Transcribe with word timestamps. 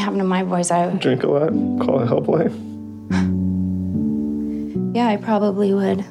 Happened 0.00 0.20
to 0.20 0.24
my 0.24 0.42
boys, 0.42 0.70
I 0.70 0.86
would. 0.86 1.00
Drink 1.00 1.22
a 1.22 1.28
lot, 1.28 1.50
call 1.84 2.00
a 2.00 2.06
helpline. 2.06 2.66
Yeah, 4.92 5.06
I 5.06 5.18
probably 5.18 5.72
would. 5.72 6.04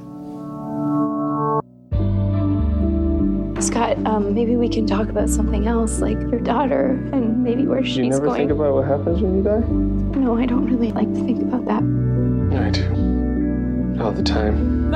Scott, 3.61 3.97
um, 4.05 4.33
maybe 4.33 4.55
we 4.55 4.69
can 4.69 4.87
talk 4.87 5.09
about 5.09 5.29
something 5.29 5.67
else, 5.67 5.99
like 5.99 6.17
your 6.17 6.39
daughter 6.39 6.91
and 7.11 7.43
maybe 7.43 7.67
where 7.67 7.83
she's 7.83 7.97
going. 7.97 8.05
You 8.05 8.09
never 8.11 8.25
going. 8.25 8.37
think 8.39 8.51
about 8.51 8.73
what 8.73 8.87
happens 8.87 9.21
when 9.21 9.35
you 9.35 9.43
die? 9.43 10.19
no, 10.19 10.37
I 10.37 10.45
don't 10.45 10.65
really 10.65 10.93
like 10.93 11.13
to 11.13 11.23
think 11.25 11.41
about 11.41 11.65
that. 11.65 11.83
I 12.57 12.69
do. 12.69 14.01
All 14.01 14.13
the 14.13 14.23
time. 14.23 14.89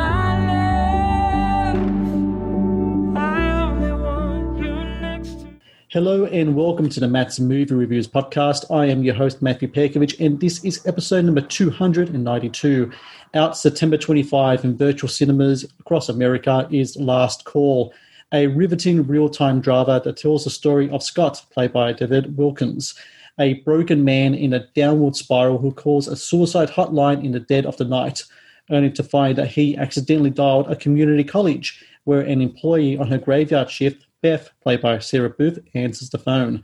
Hello 5.94 6.26
and 6.26 6.56
welcome 6.56 6.90
to 6.90 7.00
the 7.00 7.08
Matt's 7.08 7.40
Movie 7.40 7.76
Reviews 7.76 8.08
podcast. 8.08 8.66
I 8.76 8.88
am 8.88 9.04
your 9.04 9.14
host, 9.14 9.44
Matthew 9.44 9.68
Pejkovic, 9.68 10.20
and 10.20 10.40
this 10.40 10.66
is 10.66 10.84
episode 10.88 11.24
number 11.24 11.42
292. 11.42 12.92
Out 13.36 13.56
September 13.56 13.96
25 13.96 14.64
in 14.66 14.76
virtual 14.76 15.08
cinemas 15.08 15.72
across 15.80 16.10
America 16.10 16.68
is 16.72 16.98
Last 16.98 17.46
Call, 17.46 17.94
a 18.32 18.48
riveting 18.48 19.06
real 19.06 19.30
time 19.30 19.62
drama 19.62 20.02
that 20.04 20.18
tells 20.18 20.46
the 20.46 20.50
story 20.50 20.90
of 20.90 21.04
Scott, 21.04 21.46
played 21.52 21.72
by 21.72 21.94
David 21.94 22.38
Wilkins, 22.38 22.96
a 23.40 23.62
broken 23.62 24.04
man 24.04 24.34
in 24.34 24.52
a 24.52 24.66
downward 24.74 25.16
spiral 25.16 25.60
who 25.60 25.72
calls 25.72 26.08
a 26.08 26.16
suicide 26.16 26.70
hotline 26.70 27.24
in 27.24 27.34
the 27.34 27.40
dead 27.40 27.68
of 27.68 27.78
the 27.78 27.86
night, 27.86 28.24
only 28.72 28.90
to 28.90 29.04
find 29.04 29.38
that 29.38 29.50
he 29.50 29.78
accidentally 29.78 30.32
dialed 30.32 30.72
a 30.72 30.76
community 30.76 31.24
college 31.24 31.86
where 32.06 32.22
an 32.22 32.42
employee 32.42 32.98
on 32.98 33.10
her 33.10 33.20
graveyard 33.20 33.70
shift 33.70 34.08
Beth, 34.24 34.50
played 34.62 34.82
by 34.82 34.98
Sarah 35.00 35.30
Booth, 35.30 35.60
answers 35.76 36.10
the 36.10 36.18
phone. 36.18 36.64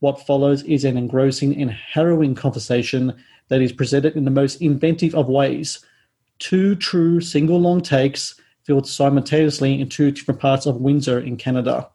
What 0.00 0.26
follows 0.26 0.62
is 0.64 0.84
an 0.84 0.98
engrossing 0.98 1.58
and 1.58 1.70
harrowing 1.70 2.34
conversation 2.34 3.14
that 3.48 3.62
is 3.62 3.72
presented 3.72 4.16
in 4.16 4.24
the 4.24 4.30
most 4.30 4.60
inventive 4.60 5.14
of 5.14 5.28
ways. 5.28 5.82
Two 6.40 6.74
true 6.74 7.20
single 7.20 7.60
long 7.60 7.80
takes 7.80 8.38
filmed 8.64 8.86
simultaneously 8.86 9.80
in 9.80 9.88
two 9.88 10.10
different 10.10 10.40
parts 10.40 10.66
of 10.66 10.80
Windsor 10.80 11.20
in 11.20 11.36
Canada. 11.36 11.88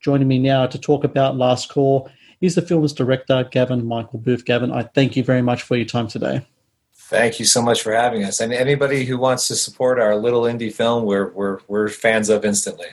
Joining 0.00 0.28
me 0.28 0.38
now 0.38 0.66
to 0.66 0.78
talk 0.78 1.02
about 1.02 1.36
Last 1.36 1.70
Call 1.70 2.10
is 2.42 2.54
the 2.54 2.62
film's 2.62 2.92
director, 2.92 3.48
Gavin 3.50 3.86
Michael 3.86 4.20
Booth. 4.20 4.44
Gavin, 4.44 4.70
I 4.70 4.82
thank 4.82 5.16
you 5.16 5.24
very 5.24 5.42
much 5.42 5.62
for 5.62 5.76
your 5.76 5.86
time 5.86 6.06
today. 6.06 6.46
Thank 6.94 7.40
you 7.40 7.46
so 7.46 7.62
much 7.62 7.80
for 7.80 7.92
having 7.94 8.22
us. 8.22 8.38
And 8.38 8.52
anybody 8.52 9.06
who 9.06 9.16
wants 9.16 9.48
to 9.48 9.56
support 9.56 9.98
our 9.98 10.14
little 10.14 10.42
indie 10.42 10.72
film, 10.72 11.06
we're 11.06 11.32
we're 11.32 11.60
we're 11.66 11.88
fans 11.88 12.28
of 12.28 12.44
instantly. 12.44 12.88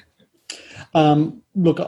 Um, 0.95 1.43
look, 1.53 1.79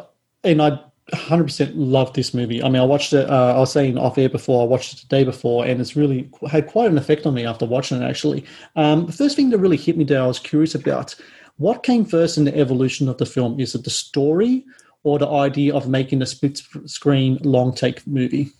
and 0.44 0.61
I 0.61 0.80
100% 1.13 1.72
love 1.75 2.13
this 2.13 2.33
movie. 2.33 2.61
I 2.61 2.69
mean, 2.69 2.81
I 2.81 2.86
watched 2.86 3.14
it, 3.14 3.30
uh, 3.30 3.55
I 3.55 3.59
was 3.59 3.72
saying 3.72 3.97
off 3.97 4.17
air 4.17 4.30
before, 4.30 4.61
I 4.61 4.66
watched 4.66 4.94
it 4.94 5.02
the 5.02 5.08
day 5.08 5.23
before, 5.23 5.66
and 5.66 5.80
it's 5.80 5.95
really 5.95 6.30
had 6.49 6.67
quite 6.67 6.91
an 6.91 6.97
effect 6.97 7.25
on 7.25 7.33
me 7.33 7.45
after 7.45 7.65
watching 7.65 8.02
it, 8.02 8.05
actually. 8.05 8.45
Um, 8.76 9.05
the 9.05 9.14
first 9.14 9.36
thing 9.36 9.49
that 9.49 9.58
really 9.58 9.77
hit 9.77 9.98
me 9.98 10.04
that 10.05 10.17
I 10.17 10.27
was 10.27 10.39
curious 10.39 10.76
about 10.76 11.15
what 11.58 11.83
came 11.83 12.05
first 12.05 12.37
in 12.37 12.43
the 12.43 12.55
evolution 12.55 13.08
of 13.09 13.17
the 13.17 13.26
film? 13.26 13.59
Is 13.59 13.73
it 13.73 13.83
the 13.83 13.89
story 13.89 14.65
or 15.04 15.17
the 15.17 15.30
idea 15.30 15.73
of 15.73 15.87
making 15.87 16.21
a 16.21 16.26
split 16.26 16.61
screen 16.86 17.39
long 17.42 17.73
take 17.73 18.05
movie? 18.05 18.52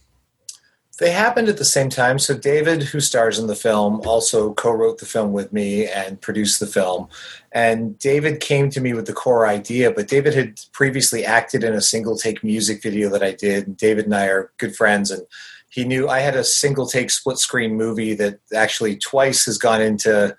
They 1.00 1.12
happened 1.12 1.48
at 1.48 1.58
the 1.58 1.66
same 1.66 1.90
time. 1.90 2.18
So 2.18 2.36
David, 2.36 2.82
who 2.82 3.00
stars 3.00 3.38
in 3.38 3.48
the 3.48 3.56
film, 3.56 4.02
also 4.06 4.54
co-wrote 4.54 4.98
the 4.98 5.06
film 5.06 5.32
with 5.32 5.54
me 5.54 5.88
and 5.88 6.20
produced 6.20 6.60
the 6.60 6.66
film. 6.66 7.08
And 7.52 7.98
David 8.00 8.40
came 8.40 8.70
to 8.72 8.82
me 8.82 8.94
with 8.94 9.06
the 9.06 9.14
core 9.14 9.46
idea, 9.46 9.92
but 9.92 10.08
David 10.08 10.34
had 10.34 10.60
previously 10.72 11.24
acted 11.24 11.64
in 11.64 11.74
a 11.74 11.82
single 11.82 12.18
take 12.18 12.44
music 12.44 12.82
video 12.82 13.10
that 13.10 13.24
I 13.24 13.34
did. 13.34 13.78
David 13.78 14.06
and 14.06 14.16
I 14.16 14.26
are 14.26 14.52
good 14.58 14.76
friends 14.76 15.12
and 15.12 15.22
he 15.70 15.84
knew 15.84 16.08
I 16.08 16.20
had 16.20 16.36
a 16.36 16.44
single 16.44 16.88
take 16.88 17.12
split 17.12 17.38
screen 17.38 17.76
movie 17.76 18.16
that 18.16 18.40
actually 18.56 18.96
twice 18.98 19.46
has 19.46 19.58
gone 19.58 19.82
into 19.82 20.36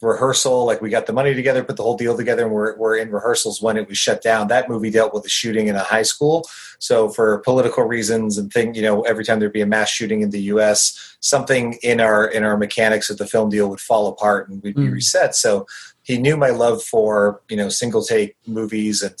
rehearsal. 0.00 0.64
Like 0.64 0.80
we 0.80 0.90
got 0.90 1.06
the 1.06 1.12
money 1.12 1.34
together, 1.34 1.62
put 1.64 1.76
the 1.76 1.82
whole 1.82 1.96
deal 1.96 2.16
together, 2.16 2.44
and 2.44 2.52
we're, 2.52 2.76
we're 2.76 2.96
in 2.96 3.10
rehearsals 3.10 3.60
when 3.60 3.76
it 3.76 3.88
was 3.88 3.98
shut 3.98 4.22
down. 4.22 4.48
That 4.48 4.68
movie 4.68 4.90
dealt 4.90 5.12
with 5.14 5.24
a 5.26 5.28
shooting 5.28 5.68
in 5.68 5.76
a 5.76 5.80
high 5.82 6.02
school. 6.02 6.48
So 6.78 7.08
for 7.10 7.38
political 7.40 7.84
reasons 7.84 8.38
and 8.38 8.52
thing, 8.52 8.74
you 8.74 8.82
know, 8.82 9.02
every 9.02 9.24
time 9.24 9.38
there'd 9.40 9.52
be 9.52 9.60
a 9.60 9.66
mass 9.66 9.90
shooting 9.90 10.22
in 10.22 10.30
the 10.30 10.40
U.S., 10.54 11.16
something 11.20 11.74
in 11.82 12.00
our 12.00 12.26
in 12.26 12.42
our 12.44 12.56
mechanics 12.56 13.10
of 13.10 13.18
the 13.18 13.26
film 13.26 13.50
deal 13.50 13.68
would 13.68 13.80
fall 13.80 14.06
apart 14.08 14.48
and 14.48 14.62
we'd 14.62 14.74
be 14.74 14.82
Mm. 14.82 14.92
reset. 14.92 15.34
So 15.34 15.66
he 16.02 16.16
knew 16.16 16.36
my 16.36 16.50
love 16.50 16.82
for 16.82 17.42
you 17.50 17.56
know 17.56 17.68
single 17.68 18.02
take 18.02 18.36
movies 18.46 19.02
and. 19.02 19.14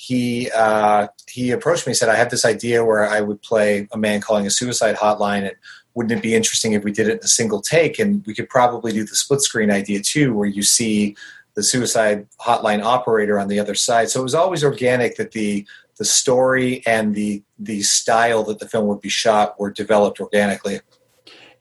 He 0.00 0.48
uh, 0.54 1.08
he 1.28 1.50
approached 1.50 1.84
me 1.84 1.90
and 1.90 1.96
said, 1.96 2.08
"I 2.08 2.14
have 2.14 2.30
this 2.30 2.44
idea 2.44 2.84
where 2.84 3.04
I 3.08 3.20
would 3.20 3.42
play 3.42 3.88
a 3.90 3.98
man 3.98 4.20
calling 4.20 4.46
a 4.46 4.50
suicide 4.50 4.94
hotline, 4.94 5.38
and 5.40 5.56
wouldn't 5.98 6.16
it 6.16 6.22
be 6.22 6.36
interesting 6.36 6.74
if 6.74 6.84
we 6.84 6.92
did 6.92 7.08
it 7.08 7.14
in 7.14 7.24
a 7.24 7.28
single 7.28 7.60
take? 7.60 7.98
And 7.98 8.24
we 8.24 8.32
could 8.32 8.48
probably 8.48 8.92
do 8.92 9.02
the 9.02 9.16
split 9.16 9.40
screen 9.40 9.68
idea 9.68 10.00
too, 10.00 10.32
where 10.32 10.46
you 10.46 10.62
see 10.62 11.16
the 11.54 11.62
suicide 11.64 12.24
hotline 12.40 12.84
operator 12.84 13.36
on 13.36 13.48
the 13.48 13.58
other 13.58 13.74
side. 13.74 14.08
So 14.08 14.20
it 14.20 14.22
was 14.22 14.34
always 14.34 14.62
organic 14.62 15.16
that 15.16 15.32
the 15.32 15.66
the 15.96 16.04
story 16.04 16.84
and 16.86 17.16
the 17.16 17.42
the 17.58 17.82
style 17.82 18.44
that 18.44 18.60
the 18.60 18.68
film 18.68 18.86
would 18.86 19.00
be 19.00 19.08
shot 19.08 19.58
were 19.58 19.72
developed 19.72 20.20
organically. 20.20 20.78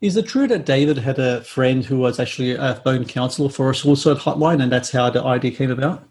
Is 0.01 0.15
it 0.15 0.27
true 0.27 0.47
that 0.49 0.67
David 0.67 0.99
had 0.99 1.17
a 1.17 1.43
friend 1.43 1.83
who 1.83 1.97
was 1.97 2.19
actually 2.19 2.51
a 2.51 2.75
phone 2.83 3.05
counselor 3.05 3.49
for 3.49 3.71
a 3.71 3.75
suicide 3.75 4.17
hotline, 4.17 4.61
and 4.61 4.71
that's 4.71 4.91
how 4.91 5.09
the 5.09 5.23
idea 5.23 5.49
came 5.49 5.71
about? 5.71 6.07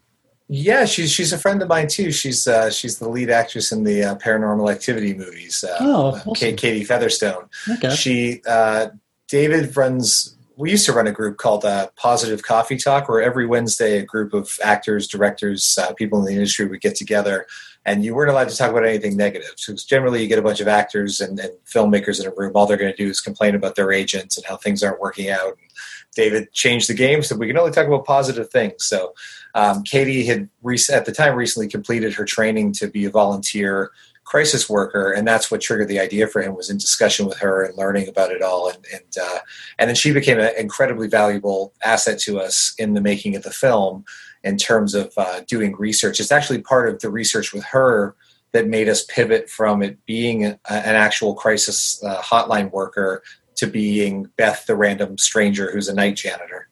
Yeah, 0.48 0.84
she's 0.84 1.10
she's 1.10 1.32
a 1.32 1.38
friend 1.38 1.60
of 1.60 1.68
mine 1.68 1.88
too. 1.88 2.12
She's 2.12 2.46
uh, 2.46 2.70
she's 2.70 2.98
the 2.98 3.08
lead 3.08 3.30
actress 3.30 3.72
in 3.72 3.82
the 3.82 4.04
uh, 4.04 4.14
Paranormal 4.16 4.70
Activity 4.70 5.12
movies. 5.12 5.64
Uh, 5.64 5.76
Oh, 5.80 6.06
uh, 6.06 6.10
awesome. 6.10 6.34
Kate, 6.34 6.56
Katie 6.56 6.84
Featherston. 6.84 7.48
Okay. 7.68 7.94
She, 7.94 8.42
uh, 8.46 8.88
David 9.28 9.76
runs. 9.76 10.36
We 10.56 10.70
used 10.70 10.86
to 10.86 10.92
run 10.92 11.06
a 11.06 11.12
group 11.12 11.36
called 11.36 11.64
uh, 11.64 11.88
Positive 11.96 12.42
Coffee 12.42 12.76
Talk, 12.78 13.08
where 13.08 13.20
every 13.20 13.46
Wednesday 13.46 13.98
a 13.98 14.04
group 14.04 14.32
of 14.32 14.58
actors, 14.64 15.06
directors, 15.06 15.76
uh, 15.76 15.92
people 15.94 16.18
in 16.20 16.24
the 16.24 16.32
industry 16.32 16.66
would 16.66 16.80
get 16.80 16.94
together, 16.94 17.46
and 17.84 18.04
you 18.04 18.14
weren't 18.14 18.30
allowed 18.30 18.48
to 18.48 18.56
talk 18.56 18.70
about 18.70 18.86
anything 18.86 19.16
negative. 19.16 19.52
So 19.56 19.74
generally, 19.74 20.22
you 20.22 20.28
get 20.28 20.38
a 20.38 20.42
bunch 20.42 20.60
of 20.60 20.68
actors 20.68 21.20
and, 21.20 21.38
and 21.40 21.50
filmmakers 21.66 22.20
in 22.20 22.26
a 22.26 22.34
room. 22.34 22.52
All 22.54 22.66
they're 22.66 22.78
going 22.78 22.92
to 22.92 22.96
do 22.96 23.10
is 23.10 23.20
complain 23.20 23.54
about 23.54 23.74
their 23.74 23.92
agents 23.92 24.36
and 24.36 24.46
how 24.46 24.56
things 24.56 24.82
aren't 24.82 25.00
working 25.00 25.28
out. 25.28 25.58
And 25.58 25.70
David 26.16 26.52
changed 26.52 26.88
the 26.88 26.94
game, 26.94 27.22
so 27.22 27.36
we 27.36 27.46
can 27.46 27.58
only 27.58 27.70
talk 27.70 27.86
about 27.86 28.04
positive 28.04 28.50
things. 28.50 28.84
So 28.84 29.14
um, 29.54 29.84
Katie 29.84 30.26
had 30.26 30.48
rec- 30.62 30.90
at 30.90 31.04
the 31.04 31.12
time 31.12 31.36
recently 31.36 31.68
completed 31.68 32.14
her 32.14 32.24
training 32.24 32.72
to 32.72 32.88
be 32.88 33.04
a 33.04 33.10
volunteer 33.10 33.92
crisis 34.24 34.68
worker, 34.68 35.12
and 35.12 35.26
that's 35.26 35.50
what 35.50 35.60
triggered 35.60 35.88
the 35.88 36.00
idea 36.00 36.26
for 36.26 36.42
him. 36.42 36.56
Was 36.56 36.70
in 36.70 36.78
discussion 36.78 37.26
with 37.26 37.38
her 37.38 37.62
and 37.62 37.76
learning 37.76 38.08
about 38.08 38.32
it 38.32 38.42
all, 38.42 38.68
and 38.68 38.84
and 38.92 39.16
uh, 39.22 39.38
and 39.78 39.88
then 39.88 39.94
she 39.94 40.12
became 40.12 40.40
an 40.40 40.52
incredibly 40.58 41.06
valuable 41.06 41.72
asset 41.84 42.18
to 42.20 42.40
us 42.40 42.74
in 42.78 42.94
the 42.94 43.00
making 43.00 43.36
of 43.36 43.44
the 43.44 43.52
film 43.52 44.04
in 44.42 44.56
terms 44.56 44.94
of 44.94 45.12
uh, 45.16 45.40
doing 45.46 45.74
research. 45.76 46.20
It's 46.20 46.32
actually 46.32 46.60
part 46.62 46.88
of 46.88 47.00
the 47.00 47.10
research 47.10 47.52
with 47.52 47.64
her 47.64 48.16
that 48.52 48.68
made 48.68 48.88
us 48.88 49.04
pivot 49.04 49.50
from 49.50 49.82
it 49.82 50.04
being 50.06 50.44
a, 50.44 50.58
an 50.68 50.96
actual 50.96 51.34
crisis 51.34 52.02
uh, 52.04 52.20
hotline 52.22 52.70
worker 52.70 53.22
to 53.56 53.66
being 53.66 54.30
Beth, 54.36 54.66
the 54.66 54.76
random 54.76 55.18
stranger 55.18 55.70
who's 55.70 55.88
a 55.88 55.94
night 55.94 56.16
janitor. 56.16 56.68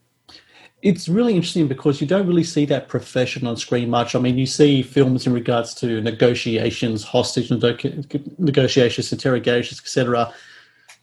it's 0.83 1.09
really 1.09 1.35
interesting 1.35 1.67
because 1.67 2.01
you 2.01 2.07
don't 2.07 2.27
really 2.27 2.45
see 2.45 2.67
that 2.67 2.89
profession 2.89 3.47
on 3.47 3.57
screen 3.57 3.89
much. 3.89 4.15
I 4.15 4.19
mean, 4.19 4.37
you 4.37 4.47
see 4.47 4.83
films 4.83 5.27
in 5.27 5.33
regards 5.33 5.75
to 5.77 6.01
negotiations, 6.03 7.03
hostage 7.03 7.51
negotiations, 8.39 9.13
interrogations, 9.13 9.81
etc. 9.81 10.33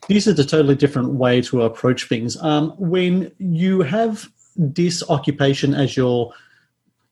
This 0.07 0.28
is 0.28 0.38
a 0.38 0.45
totally 0.45 0.75
different 0.75 1.13
way 1.13 1.42
to 1.42 1.63
approach 1.63 2.07
things. 2.07 2.38
Um, 2.42 2.72
when 2.78 3.31
you 3.39 3.81
have 3.81 4.30
this 4.56 5.04
occupation 5.10 5.74
as 5.74 5.98
your 5.98 6.33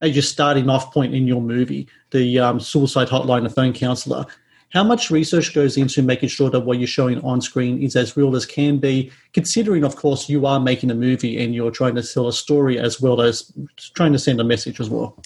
as 0.02 0.16
your 0.16 0.24
starting 0.24 0.70
off 0.70 0.94
point 0.94 1.14
in 1.14 1.28
your 1.28 1.42
movie, 1.42 1.88
the 2.12 2.40
um, 2.40 2.60
suicide 2.60 3.10
hotline, 3.10 3.44
the 3.44 3.50
phone 3.50 3.74
counselor. 3.74 4.26
How 4.72 4.84
much 4.84 5.10
research 5.10 5.56
goes 5.56 5.78
into 5.78 6.04
making 6.04 6.30
sure 6.30 6.50
that 6.52 6.60
what 6.60 6.78
you're 6.78 6.88
showing 6.88 7.20
on 7.22 7.42
screen 7.42 7.82
is 7.82 7.96
as 7.96 8.16
real 8.16 8.36
as 8.36 8.46
can 8.46 8.78
be, 8.78 9.12
considering, 9.34 9.84
of 9.84 9.96
course, 9.96 10.30
you 10.30 10.46
are 10.46 10.60
making 10.60 10.92
a 10.92 10.96
movie 10.96 11.44
and 11.44 11.56
you're 11.56 11.72
trying 11.72 11.96
to 11.96 12.04
tell 12.04 12.28
a 12.28 12.34
story 12.34 12.78
as 12.78 13.02
well 13.02 13.20
as 13.22 13.52
trying 13.96 14.14
to 14.14 14.20
send 14.20 14.40
a 14.40 14.44
message 14.44 14.80
as 14.80 14.90
well? 14.90 15.18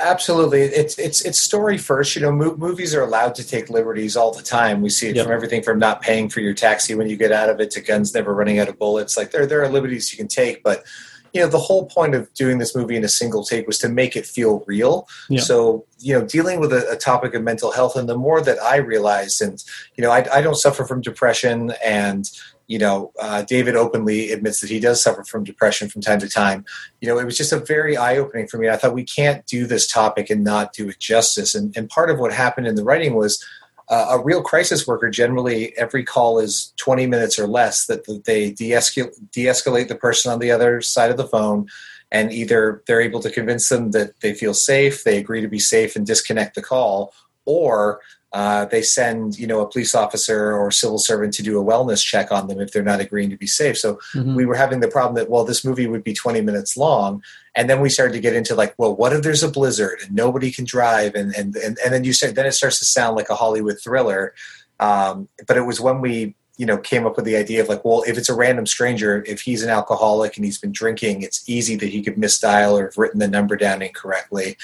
Absolutely, 0.00 0.60
it's 0.60 0.96
it's 0.96 1.22
it's 1.22 1.40
story 1.40 1.76
first. 1.76 2.14
You 2.14 2.22
know, 2.22 2.30
mo- 2.30 2.56
movies 2.56 2.94
are 2.94 3.02
allowed 3.02 3.34
to 3.34 3.44
take 3.44 3.68
liberties 3.68 4.16
all 4.16 4.32
the 4.32 4.44
time. 4.44 4.80
We 4.80 4.90
see 4.90 5.08
it 5.08 5.16
Yep. 5.16 5.24
from 5.24 5.34
everything 5.34 5.60
from 5.62 5.80
not 5.80 6.02
paying 6.02 6.28
for 6.28 6.38
your 6.38 6.54
taxi 6.54 6.94
when 6.94 7.08
you 7.08 7.16
get 7.16 7.32
out 7.32 7.48
of 7.50 7.58
it 7.60 7.72
to 7.72 7.80
guns 7.80 8.14
never 8.14 8.32
running 8.32 8.60
out 8.60 8.68
of 8.68 8.78
bullets. 8.78 9.16
Like 9.16 9.32
there 9.32 9.44
there 9.44 9.60
are 9.64 9.68
liberties 9.68 10.12
you 10.12 10.16
can 10.18 10.28
take, 10.28 10.62
but 10.62 10.84
you 11.32 11.40
know 11.40 11.48
the 11.48 11.58
whole 11.58 11.86
point 11.86 12.14
of 12.14 12.32
doing 12.34 12.58
this 12.58 12.74
movie 12.74 12.96
in 12.96 13.04
a 13.04 13.08
single 13.08 13.44
take 13.44 13.66
was 13.66 13.78
to 13.78 13.88
make 13.88 14.16
it 14.16 14.26
feel 14.26 14.64
real. 14.66 15.08
Yeah. 15.28 15.40
So 15.40 15.84
you 15.98 16.18
know, 16.18 16.24
dealing 16.24 16.60
with 16.60 16.72
a, 16.72 16.90
a 16.90 16.96
topic 16.96 17.34
of 17.34 17.42
mental 17.42 17.72
health, 17.72 17.96
and 17.96 18.08
the 18.08 18.16
more 18.16 18.40
that 18.40 18.60
I 18.62 18.76
realized, 18.76 19.40
and 19.42 19.62
you 19.96 20.02
know, 20.02 20.10
I, 20.10 20.26
I 20.32 20.40
don't 20.40 20.56
suffer 20.56 20.84
from 20.84 21.00
depression, 21.00 21.72
and 21.84 22.30
you 22.68 22.78
know, 22.78 23.12
uh, 23.18 23.42
David 23.42 23.76
openly 23.76 24.30
admits 24.30 24.60
that 24.60 24.70
he 24.70 24.78
does 24.78 25.02
suffer 25.02 25.24
from 25.24 25.42
depression 25.42 25.88
from 25.88 26.02
time 26.02 26.20
to 26.20 26.28
time. 26.28 26.66
You 27.00 27.08
know, 27.08 27.18
it 27.18 27.24
was 27.24 27.36
just 27.36 27.52
a 27.52 27.58
very 27.58 27.96
eye 27.96 28.18
opening 28.18 28.46
for 28.46 28.58
me. 28.58 28.68
I 28.68 28.76
thought 28.76 28.92
we 28.92 29.04
can't 29.04 29.44
do 29.46 29.66
this 29.66 29.90
topic 29.90 30.28
and 30.28 30.44
not 30.44 30.74
do 30.74 30.90
it 30.90 30.98
justice. 30.98 31.54
And, 31.54 31.74
and 31.76 31.88
part 31.88 32.10
of 32.10 32.18
what 32.18 32.32
happened 32.32 32.66
in 32.66 32.74
the 32.74 32.84
writing 32.84 33.14
was 33.14 33.42
uh, 33.90 34.06
a 34.10 34.22
real 34.22 34.42
crisis 34.42 34.86
worker 34.86 35.10
generally 35.10 35.76
every 35.76 36.04
call 36.04 36.38
is 36.38 36.72
20 36.76 37.06
minutes 37.06 37.38
or 37.38 37.46
less 37.46 37.86
that, 37.86 38.04
they 38.24 38.50
de-escal- 38.52 39.14
de-escalate 39.32 39.88
the 39.88 39.94
person 39.94 40.30
on 40.30 40.38
the 40.38 40.50
other 40.50 40.80
side 40.80 41.10
of 41.10 41.16
the 41.16 41.26
phone 41.26 41.66
and 42.10 42.32
either 42.32 42.82
they're 42.86 43.00
able 43.00 43.20
to 43.20 43.30
convince 43.30 43.68
them 43.68 43.90
that 43.92 44.18
they 44.20 44.34
feel 44.34 44.54
safe 44.54 45.04
they 45.04 45.18
agree 45.18 45.40
to 45.40 45.48
be 45.48 45.58
safe 45.58 45.96
and 45.96 46.06
disconnect 46.06 46.54
the 46.54 46.62
call 46.62 47.12
or 47.44 48.00
uh, 48.32 48.66
they 48.66 48.82
send 48.82 49.38
you 49.38 49.46
know 49.46 49.60
a 49.60 49.68
police 49.68 49.94
officer 49.94 50.52
or 50.52 50.70
civil 50.70 50.98
servant 50.98 51.32
to 51.34 51.42
do 51.42 51.58
a 51.58 51.64
wellness 51.64 52.04
check 52.04 52.30
on 52.30 52.46
them 52.46 52.60
if 52.60 52.72
they're 52.72 52.82
not 52.82 53.00
agreeing 53.00 53.30
to 53.30 53.36
be 53.38 53.46
safe. 53.46 53.78
So 53.78 53.98
Mhm. 54.14 54.34
we 54.36 54.44
were 54.44 54.54
having 54.54 54.80
the 54.80 54.88
problem 54.88 55.14
that 55.14 55.30
well 55.30 55.44
this 55.44 55.64
movie 55.64 55.86
would 55.86 56.04
be 56.04 56.12
20 56.12 56.42
minutes 56.42 56.76
long. 56.76 57.22
And 57.54 57.70
then 57.70 57.80
we 57.80 57.88
started 57.88 58.12
to 58.12 58.20
get 58.20 58.34
into 58.34 58.54
like 58.54 58.74
well 58.76 58.94
what 58.94 59.12
if 59.14 59.22
there's 59.22 59.42
a 59.42 59.50
blizzard 59.50 60.00
and 60.04 60.14
nobody 60.14 60.50
can 60.50 60.66
drive? 60.66 61.14
And 61.14 61.34
and 61.34 61.56
and, 61.56 61.78
and 61.82 61.92
then 61.94 62.04
you 62.04 62.12
start 62.12 62.34
then 62.34 62.44
it 62.46 62.52
starts 62.52 62.78
to 62.80 62.84
sound 62.84 63.16
like 63.16 63.30
a 63.30 63.34
hollywood 63.34 63.78
thriller. 63.82 64.34
Um, 64.78 65.28
but 65.46 65.56
it 65.56 65.62
was 65.62 65.80
when 65.80 66.00
we 66.02 66.34
you 66.58 66.66
know 66.66 66.76
came 66.76 67.06
up 67.06 67.16
with 67.16 67.24
the 67.24 67.36
idea 67.36 67.62
of 67.62 67.68
like 67.68 67.82
well 67.84 68.02
if 68.06 68.18
it's 68.18 68.28
a 68.28 68.34
random 68.34 68.66
stranger 68.66 69.24
if 69.26 69.40
he's 69.42 69.62
an 69.62 69.70
alcoholic 69.70 70.36
and 70.36 70.44
he's 70.44 70.58
been 70.58 70.72
drinking 70.72 71.22
it's 71.22 71.48
easy 71.48 71.76
that 71.76 71.88
he 71.88 72.02
could 72.02 72.16
misdial 72.16 72.72
or 72.72 72.86
have 72.86 72.98
written 72.98 73.20
the 73.20 73.28
number 73.28 73.54
down 73.56 73.80
incorrectly 73.80 74.56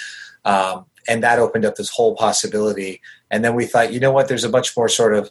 um, 0.44 0.86
and 1.08 1.22
that 1.22 1.38
opened 1.38 1.64
up 1.64 1.76
this 1.76 1.90
whole 1.90 2.14
possibility 2.16 3.00
and 3.30 3.44
then 3.44 3.54
we 3.54 3.66
thought 3.66 3.92
you 3.92 4.00
know 4.00 4.12
what 4.12 4.28
there's 4.28 4.44
a 4.44 4.48
much 4.48 4.76
more 4.76 4.88
sort 4.88 5.14
of 5.14 5.30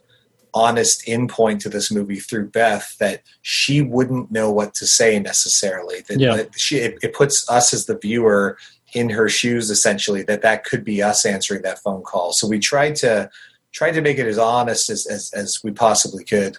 honest 0.54 1.08
in 1.08 1.28
point 1.28 1.62
to 1.62 1.70
this 1.70 1.92
movie 1.92 2.20
through 2.20 2.50
Beth 2.50 2.96
that 3.00 3.24
she 3.42 3.82
wouldn't 3.82 4.32
know 4.32 4.52
what 4.52 4.74
to 4.76 4.86
say 4.86 5.20
necessarily. 5.20 6.02
That, 6.08 6.20
Yeah. 6.20 6.36
that 6.38 6.60
she 6.60 6.78
it, 6.78 6.98
it 7.02 7.14
puts 7.14 7.50
us 7.50 7.74
as 7.74 7.86
the 7.86 7.98
viewer 7.98 8.58
in 8.94 9.10
her 9.10 9.30
shoes 9.30 9.72
essentially. 9.72 10.22
That 10.22 10.42
that 10.44 10.64
could 10.64 10.84
be 10.84 11.02
us 11.02 11.26
answering 11.26 11.64
that 11.64 11.80
phone 11.80 12.04
call. 12.04 12.34
So 12.34 12.48
we 12.48 12.60
tried 12.60 12.96
to 12.98 13.30
tried 13.72 13.94
to 13.94 14.02
make 14.02 14.20
it 14.20 14.28
as 14.28 14.38
honest 14.38 14.90
as 14.90 15.08
as, 15.08 15.32
as 15.34 15.64
we 15.64 15.72
possibly 15.72 16.24
could. 16.24 16.58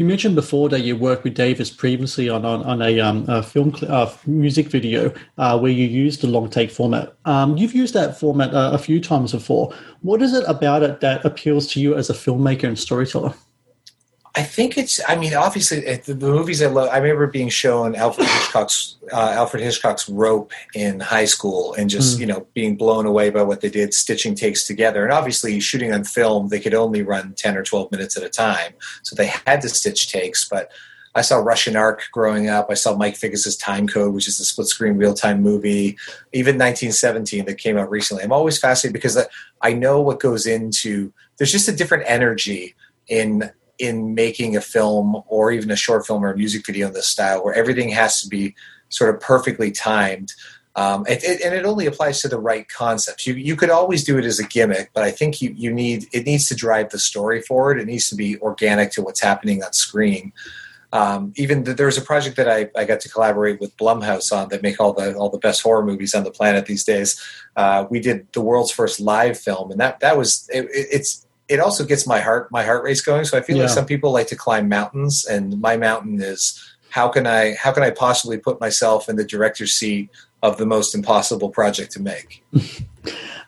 You 0.00 0.06
mentioned 0.06 0.34
before 0.34 0.70
that 0.70 0.80
you 0.80 0.96
worked 0.96 1.24
with 1.24 1.34
Davis 1.34 1.68
previously 1.68 2.30
on 2.30 2.46
on, 2.46 2.62
on 2.62 2.80
a, 2.80 2.98
um, 3.00 3.26
a 3.28 3.42
film 3.42 3.76
cl- 3.76 3.92
uh, 3.92 4.10
music 4.24 4.68
video 4.68 5.12
uh, 5.36 5.58
where 5.58 5.70
you 5.70 5.86
used 5.86 6.22
the 6.22 6.26
long 6.26 6.48
take 6.48 6.70
format. 6.70 7.14
Um, 7.26 7.58
you've 7.58 7.74
used 7.74 7.92
that 7.92 8.18
format 8.18 8.54
uh, 8.54 8.70
a 8.72 8.78
few 8.78 8.98
times 8.98 9.32
before. 9.32 9.74
What 10.00 10.22
is 10.22 10.32
it 10.32 10.44
about 10.48 10.82
it 10.82 11.00
that 11.00 11.22
appeals 11.26 11.66
to 11.74 11.80
you 11.82 11.96
as 11.96 12.08
a 12.08 12.14
filmmaker 12.14 12.64
and 12.64 12.78
storyteller? 12.78 13.34
I 14.36 14.42
think 14.44 14.78
it's. 14.78 15.00
I 15.08 15.16
mean, 15.16 15.34
obviously, 15.34 15.80
the, 15.80 16.12
the 16.14 16.26
movies 16.28 16.62
I 16.62 16.66
love. 16.66 16.88
I 16.92 16.98
remember 16.98 17.26
being 17.26 17.48
shown 17.48 17.96
Alfred 17.96 18.28
Hitchcock's 18.30 18.96
uh, 19.12 19.16
Alfred 19.34 19.62
Hitchcock's 19.62 20.08
Rope 20.08 20.52
in 20.74 21.00
high 21.00 21.24
school, 21.24 21.74
and 21.74 21.90
just 21.90 22.16
Mm. 22.16 22.20
you 22.20 22.26
know 22.26 22.46
being 22.54 22.76
blown 22.76 23.06
away 23.06 23.30
by 23.30 23.42
what 23.42 23.60
they 23.60 23.68
did, 23.70 23.92
stitching 23.92 24.36
takes 24.36 24.66
together. 24.66 25.02
And 25.02 25.12
obviously, 25.12 25.58
shooting 25.58 25.92
on 25.92 26.04
film, 26.04 26.48
they 26.48 26.60
could 26.60 26.74
only 26.74 27.02
run 27.02 27.34
ten 27.34 27.56
or 27.56 27.64
twelve 27.64 27.90
minutes 27.90 28.16
at 28.16 28.22
a 28.22 28.28
time, 28.28 28.72
so 29.02 29.16
they 29.16 29.26
had 29.46 29.60
to 29.62 29.68
stitch 29.68 30.12
takes. 30.12 30.48
But 30.48 30.70
I 31.16 31.22
saw 31.22 31.38
Russian 31.38 31.74
Ark 31.74 32.02
growing 32.12 32.48
up. 32.48 32.68
I 32.70 32.74
saw 32.74 32.94
Mike 32.94 33.16
Figgis's 33.16 33.56
Time 33.56 33.88
Code, 33.88 34.14
which 34.14 34.28
is 34.28 34.38
a 34.38 34.44
split 34.44 34.68
screen 34.68 34.96
real 34.96 35.12
time 35.12 35.42
movie. 35.42 35.98
Even 36.32 36.54
1917 36.54 37.46
that 37.46 37.58
came 37.58 37.76
out 37.76 37.90
recently. 37.90 38.22
I'm 38.22 38.30
always 38.32 38.58
fascinated 38.58 38.92
because 38.92 39.16
I- 39.16 39.26
I 39.60 39.72
know 39.72 40.00
what 40.00 40.20
goes 40.20 40.46
into. 40.46 41.12
There's 41.36 41.50
just 41.50 41.68
a 41.68 41.72
different 41.72 42.04
energy 42.06 42.76
in 43.08 43.50
in 43.80 44.14
making 44.14 44.56
a 44.56 44.60
film 44.60 45.22
or 45.26 45.50
even 45.52 45.70
a 45.70 45.76
short 45.76 46.06
film 46.06 46.24
or 46.24 46.32
a 46.32 46.36
music 46.36 46.66
video 46.66 46.88
in 46.88 46.92
this 46.92 47.08
style 47.08 47.44
where 47.44 47.54
everything 47.54 47.88
has 47.88 48.20
to 48.22 48.28
be 48.28 48.54
sort 48.88 49.14
of 49.14 49.20
perfectly 49.20 49.70
timed 49.70 50.32
um, 50.76 51.04
it, 51.08 51.24
it, 51.24 51.40
and 51.42 51.52
it 51.54 51.64
only 51.64 51.86
applies 51.86 52.22
to 52.22 52.28
the 52.28 52.38
right 52.38 52.68
concepts. 52.68 53.26
You, 53.26 53.34
you 53.34 53.56
could 53.56 53.70
always 53.70 54.04
do 54.04 54.18
it 54.18 54.24
as 54.24 54.38
a 54.38 54.46
gimmick 54.46 54.90
but 54.94 55.02
i 55.02 55.10
think 55.10 55.42
you, 55.42 55.52
you 55.56 55.72
need 55.72 56.06
it 56.12 56.26
needs 56.26 56.48
to 56.48 56.54
drive 56.54 56.90
the 56.90 56.98
story 56.98 57.42
forward. 57.42 57.80
It 57.80 57.86
needs 57.86 58.08
to 58.10 58.14
be 58.14 58.38
organic 58.38 58.92
to 58.92 59.02
what's 59.02 59.20
happening 59.20 59.62
on 59.64 59.72
screen. 59.72 60.32
Um, 60.92 61.32
even 61.36 61.64
th- 61.64 61.76
there 61.76 61.86
was 61.86 61.98
a 61.98 62.02
project 62.02 62.36
that 62.36 62.48
I, 62.48 62.68
I 62.76 62.84
got 62.84 63.00
to 63.00 63.08
collaborate 63.08 63.60
with 63.60 63.76
Blumhouse 63.76 64.36
on 64.36 64.48
that 64.48 64.62
make 64.62 64.80
all 64.80 64.92
the 64.92 65.14
all 65.14 65.28
the 65.28 65.38
best 65.38 65.62
horror 65.62 65.84
movies 65.84 66.14
on 66.14 66.24
the 66.24 66.32
planet 66.32 66.66
these 66.66 66.84
days. 66.84 67.20
Uh, 67.56 67.86
we 67.90 68.00
did 68.00 68.26
the 68.32 68.40
world's 68.40 68.72
first 68.72 68.98
live 68.98 69.38
film, 69.38 69.70
and 69.70 69.80
that 69.80 70.00
that 70.00 70.18
was 70.18 70.48
it, 70.52 70.66
it's 70.72 71.26
it 71.50 71.58
also 71.58 71.84
gets 71.84 72.06
my 72.06 72.20
heart 72.20 72.50
my 72.52 72.64
heart 72.64 72.84
race 72.84 73.00
going. 73.00 73.24
So 73.24 73.36
I 73.36 73.42
feel 73.42 73.58
like 73.58 73.68
some 73.68 73.84
people 73.84 74.12
like 74.12 74.28
to 74.28 74.36
climb 74.36 74.68
mountains, 74.68 75.24
and 75.24 75.60
my 75.60 75.76
mountain 75.76 76.22
is 76.22 76.58
how 76.90 77.08
can 77.08 77.26
I 77.26 77.54
how 77.54 77.72
can 77.72 77.82
I 77.82 77.90
possibly 77.90 78.38
put 78.38 78.60
myself 78.60 79.08
in 79.08 79.16
the 79.16 79.24
director's 79.24 79.74
seat 79.74 80.08
of 80.42 80.56
the 80.56 80.64
most 80.64 80.94
impossible 80.94 81.50
project 81.50 81.92
to 81.92 82.00
make? 82.02 82.44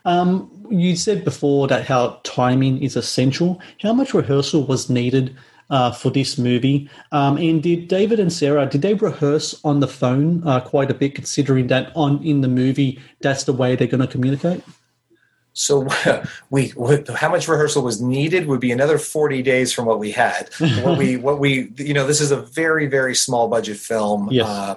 Um, 0.05 0.51
you 0.69 0.97
said 0.97 1.23
before 1.23 1.65
that 1.69 1.85
how 1.85 2.19
timing 2.23 2.83
is 2.83 2.97
essential. 2.97 3.61
How 3.81 3.93
much 3.93 4.13
rehearsal 4.13 4.65
was 4.65 4.89
needed 4.89 5.33
uh, 5.69 5.91
for 5.93 6.09
this 6.09 6.37
movie? 6.37 6.89
Um, 7.13 7.37
and 7.37 7.63
did 7.63 7.87
David 7.87 8.19
and 8.19 8.33
Sarah 8.33 8.65
did 8.65 8.81
they 8.81 8.95
rehearse 8.95 9.57
on 9.63 9.79
the 9.79 9.87
phone 9.87 10.45
uh, 10.45 10.59
quite 10.59 10.91
a 10.91 10.93
bit, 10.93 11.15
considering 11.15 11.67
that 11.67 11.93
on 11.95 12.21
in 12.21 12.41
the 12.41 12.49
movie 12.49 12.99
that's 13.21 13.45
the 13.45 13.53
way 13.53 13.77
they're 13.77 13.87
going 13.87 14.01
to 14.01 14.07
communicate? 14.07 14.61
So 15.53 15.87
we 16.49 16.69
what- 16.69 17.07
how 17.09 17.29
much 17.29 17.47
rehearsal 17.47 17.83
was 17.83 18.01
needed 18.01 18.47
would 18.47 18.59
be 18.59 18.71
another 18.71 18.97
40 18.97 19.41
days 19.43 19.71
from 19.71 19.85
what 19.85 19.99
we 19.99 20.11
had. 20.11 20.49
what 20.83 20.97
we 20.97 21.17
what 21.27 21.39
we 21.39 21.71
you 21.77 21.93
know 21.93 22.07
this 22.07 22.21
is 22.21 22.31
a 22.31 22.37
very 22.41 22.87
very 22.87 23.15
small 23.15 23.47
budget 23.47 23.77
film 23.77 24.29
Yes. 24.31 24.47
uh, 24.47 24.75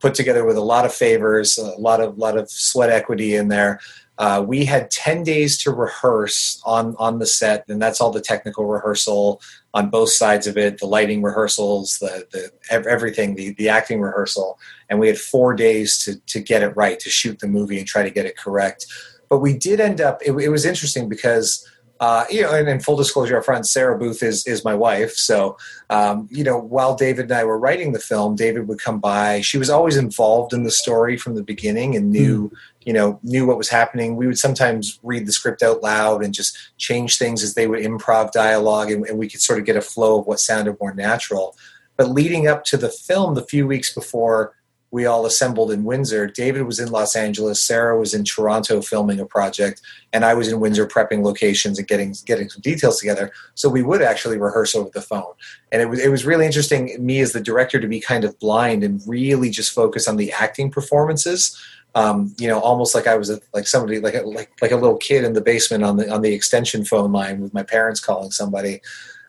put 0.00 0.14
together 0.14 0.44
with 0.44 0.56
a 0.56 0.60
lot 0.62 0.84
of 0.84 0.92
favors, 0.94 1.58
a 1.58 1.64
lot 1.80 2.00
of 2.00 2.18
lot 2.18 2.36
of 2.36 2.50
sweat 2.50 2.90
equity 2.90 3.34
in 3.34 3.48
there. 3.48 3.80
Uh, 4.16 4.44
we 4.44 4.64
had 4.64 4.90
10 4.90 5.22
days 5.22 5.56
to 5.58 5.70
rehearse 5.70 6.60
on 6.66 6.96
on 6.98 7.20
the 7.20 7.26
set 7.26 7.64
and 7.68 7.80
that's 7.80 8.00
all 8.00 8.10
the 8.10 8.20
technical 8.20 8.64
rehearsal 8.66 9.40
on 9.74 9.90
both 9.90 10.10
sides 10.10 10.48
of 10.48 10.56
it 10.58 10.78
the 10.78 10.86
lighting 10.86 11.22
rehearsals 11.22 11.98
the, 12.00 12.26
the 12.32 12.50
everything 12.88 13.36
the, 13.36 13.50
the 13.54 13.68
acting 13.68 14.00
rehearsal 14.00 14.58
and 14.90 14.98
we 14.98 15.06
had 15.06 15.16
four 15.18 15.54
days 15.54 15.98
to, 16.02 16.16
to 16.26 16.40
get 16.40 16.64
it 16.64 16.76
right 16.76 16.98
to 16.98 17.08
shoot 17.08 17.38
the 17.38 17.46
movie 17.46 17.78
and 17.78 17.86
try 17.86 18.02
to 18.02 18.10
get 18.10 18.26
it 18.26 18.36
correct 18.36 18.86
but 19.28 19.38
we 19.38 19.56
did 19.56 19.80
end 19.80 20.00
up 20.00 20.20
it, 20.24 20.32
it 20.32 20.48
was 20.48 20.64
interesting 20.64 21.08
because 21.08 21.66
uh, 22.00 22.24
you 22.30 22.42
know 22.42 22.54
and 22.54 22.68
in 22.68 22.78
full 22.78 22.96
disclosure 22.96 23.34
our 23.34 23.42
friend 23.42 23.66
sarah 23.66 23.98
booth 23.98 24.22
is 24.22 24.46
is 24.46 24.64
my 24.64 24.74
wife. 24.74 25.14
So 25.14 25.56
um, 25.90 26.28
you 26.30 26.44
know 26.44 26.58
while 26.58 26.94
david 26.94 27.24
and 27.24 27.32
i 27.32 27.44
were 27.44 27.58
writing 27.58 27.92
the 27.92 27.98
film 27.98 28.36
david 28.36 28.68
would 28.68 28.80
come 28.80 29.00
by. 29.00 29.40
She 29.40 29.58
was 29.58 29.70
always 29.70 29.96
involved 29.96 30.52
in 30.52 30.62
the 30.62 30.70
story 30.70 31.16
from 31.16 31.34
the 31.34 31.42
beginning 31.42 31.96
and 31.96 32.10
knew 32.10 32.52
you 32.82 32.92
know 32.92 33.18
knew 33.22 33.46
what 33.46 33.58
was 33.58 33.68
happening. 33.68 34.16
We 34.16 34.26
would 34.26 34.38
sometimes 34.38 35.00
read 35.02 35.26
the 35.26 35.32
script 35.32 35.62
out 35.62 35.82
loud 35.82 36.24
and 36.24 36.32
just 36.32 36.56
change 36.76 37.18
things 37.18 37.42
as 37.42 37.54
they 37.54 37.66
would 37.66 37.80
improv 37.82 38.32
dialogue 38.32 38.90
and, 38.90 39.04
and 39.06 39.18
we 39.18 39.28
could 39.28 39.40
sort 39.40 39.58
of 39.58 39.64
get 39.64 39.76
a 39.76 39.82
flow 39.82 40.20
of 40.20 40.26
what 40.26 40.40
sounded 40.40 40.76
more 40.80 40.94
natural. 40.94 41.56
But 41.96 42.10
leading 42.10 42.46
up 42.46 42.62
to 42.66 42.76
the 42.76 42.90
film 42.90 43.34
the 43.34 43.42
few 43.42 43.66
weeks 43.66 43.92
before 43.92 44.54
we 44.90 45.04
all 45.04 45.26
assembled 45.26 45.70
in 45.70 45.84
Windsor. 45.84 46.26
David 46.28 46.62
was 46.62 46.80
in 46.80 46.90
Los 46.90 47.14
Angeles, 47.14 47.62
Sarah 47.62 47.98
was 47.98 48.14
in 48.14 48.24
Toronto 48.24 48.80
filming 48.80 49.20
a 49.20 49.26
project, 49.26 49.82
and 50.12 50.24
I 50.24 50.34
was 50.34 50.48
in 50.48 50.60
Windsor 50.60 50.86
prepping 50.86 51.22
locations 51.22 51.78
and 51.78 51.86
getting 51.86 52.14
getting 52.24 52.48
some 52.48 52.62
details 52.62 52.98
together. 52.98 53.30
So 53.54 53.68
we 53.68 53.82
would 53.82 54.02
actually 54.02 54.38
rehearse 54.38 54.74
over 54.74 54.90
the 54.92 55.02
phone, 55.02 55.32
and 55.72 55.82
it 55.82 55.86
was 55.86 56.00
it 56.00 56.10
was 56.10 56.24
really 56.24 56.46
interesting. 56.46 56.94
Me 57.04 57.20
as 57.20 57.32
the 57.32 57.40
director 57.40 57.78
to 57.80 57.88
be 57.88 58.00
kind 58.00 58.24
of 58.24 58.38
blind 58.38 58.82
and 58.82 59.02
really 59.06 59.50
just 59.50 59.72
focus 59.72 60.08
on 60.08 60.16
the 60.16 60.32
acting 60.32 60.70
performances. 60.70 61.58
Um, 61.94 62.34
you 62.38 62.48
know, 62.48 62.60
almost 62.60 62.94
like 62.94 63.06
I 63.06 63.16
was 63.16 63.30
a, 63.30 63.40
like 63.52 63.66
somebody 63.66 63.98
like 63.98 64.14
a, 64.14 64.22
like 64.22 64.50
like 64.62 64.72
a 64.72 64.76
little 64.76 64.96
kid 64.96 65.24
in 65.24 65.32
the 65.32 65.40
basement 65.40 65.84
on 65.84 65.96
the 65.96 66.10
on 66.10 66.22
the 66.22 66.32
extension 66.32 66.84
phone 66.84 67.12
line 67.12 67.40
with 67.40 67.52
my 67.52 67.62
parents 67.62 68.00
calling 68.00 68.30
somebody 68.30 68.80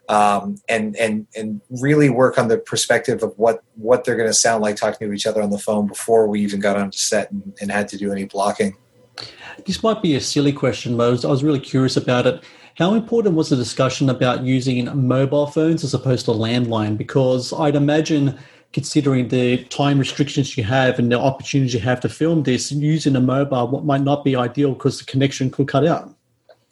um, 0.09 0.55
and 0.67 0.95
and 0.97 1.27
and 1.37 1.61
really 1.69 2.09
work 2.09 2.37
on 2.37 2.47
the 2.47 2.57
perspective 2.57 3.21
of 3.23 3.31
what 3.37 3.63
what 3.75 4.03
they're 4.03 4.17
going 4.17 4.29
to 4.29 4.33
sound 4.33 4.63
like 4.63 4.75
talking 4.75 5.07
to 5.07 5.13
each 5.13 5.27
other 5.27 5.41
on 5.41 5.51
the 5.51 5.59
phone 5.59 5.87
before 5.87 6.27
we 6.27 6.41
even 6.41 6.59
got 6.59 6.75
onto 6.75 6.97
set 6.97 7.31
and, 7.31 7.53
and 7.61 7.71
had 7.71 7.87
to 7.89 7.97
do 7.97 8.11
any 8.11 8.25
blocking. 8.25 8.75
This 9.65 9.83
might 9.83 10.01
be 10.01 10.15
a 10.15 10.21
silly 10.21 10.53
question, 10.53 10.97
but 10.97 11.23
I 11.23 11.27
was, 11.27 11.43
really 11.43 11.59
curious 11.59 11.95
about 11.95 12.25
it. 12.25 12.43
How 12.75 12.93
important 12.93 13.35
was 13.35 13.49
the 13.49 13.57
discussion 13.57 14.09
about 14.09 14.43
using 14.43 14.85
mobile 15.07 15.47
phones 15.47 15.83
as 15.83 15.93
opposed 15.93 16.25
to 16.25 16.31
landline? 16.31 16.97
Because 16.97 17.51
I'd 17.51 17.75
imagine 17.75 18.39
considering 18.71 19.27
the 19.27 19.63
time 19.65 19.99
restrictions 19.99 20.57
you 20.57 20.63
have 20.63 20.97
and 20.97 21.11
the 21.11 21.19
opportunities 21.19 21.73
you 21.73 21.81
have 21.81 21.99
to 21.99 22.09
film 22.09 22.43
this 22.43 22.71
using 22.71 23.15
a 23.15 23.19
mobile 23.19 23.67
what 23.67 23.83
might 23.83 24.01
not 24.01 24.23
be 24.23 24.35
ideal 24.35 24.73
because 24.73 24.99
the 24.99 25.05
connection 25.05 25.49
could 25.49 25.67
cut 25.67 25.85
out 25.85 26.15